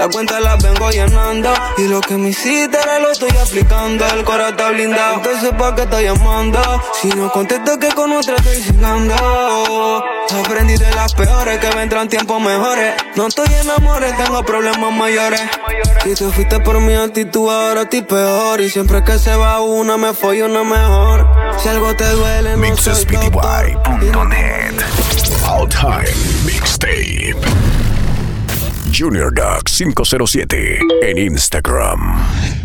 La 0.01 0.09
cuenta 0.09 0.39
la 0.39 0.55
vengo 0.55 0.89
llenando. 0.89 1.53
Y 1.77 1.83
lo 1.87 2.01
que 2.01 2.15
me 2.15 2.29
hiciste 2.29 2.75
ahora 2.75 2.97
lo 2.97 3.11
estoy 3.11 3.29
aplicando. 3.37 4.03
El 4.07 4.23
corazón 4.23 4.55
está 4.55 4.71
blindado. 4.71 5.17
Entonces 5.17 5.51
pa' 5.51 5.75
qué 5.75 5.83
estoy 5.83 6.03
llamando 6.05 6.59
Si 6.99 7.09
no 7.09 7.31
contesto 7.31 7.77
que 7.77 7.89
con 7.89 8.11
otra 8.11 8.35
estoy 8.37 8.55
cingando 8.63 10.03
Aprendí 10.43 10.75
de 10.77 10.89
las 10.95 11.13
peores 11.13 11.59
que 11.59 11.69
vendrán 11.75 12.09
tiempos 12.09 12.41
mejores. 12.41 12.95
No 13.15 13.27
estoy 13.27 13.45
enamorado, 13.61 14.11
tengo 14.17 14.43
problemas 14.43 14.91
mayores. 14.91 15.41
Si 16.03 16.15
te 16.15 16.31
fuiste 16.31 16.59
por 16.61 16.81
mi 16.81 16.95
actitud 16.95 17.47
ahora 17.47 17.83
estoy 17.83 18.01
peor. 18.01 18.59
Y 18.59 18.71
siempre 18.71 19.03
que 19.03 19.19
se 19.19 19.35
va 19.35 19.61
una 19.61 19.97
me 19.97 20.15
follo 20.15 20.47
una 20.47 20.63
mejor. 20.63 21.29
Si 21.59 21.69
algo 21.69 21.95
te 21.95 22.09
duele 22.09 22.57
no 22.57 22.75
soy 22.75 23.05
doctor. 23.05 23.77
Out 25.45 25.69
Time 25.69 26.15
Mixtape. 26.43 27.70
Junior 28.91 29.31
Duck 29.31 29.69
507 29.69 30.79
en 31.01 31.17
Instagram. 31.17 32.60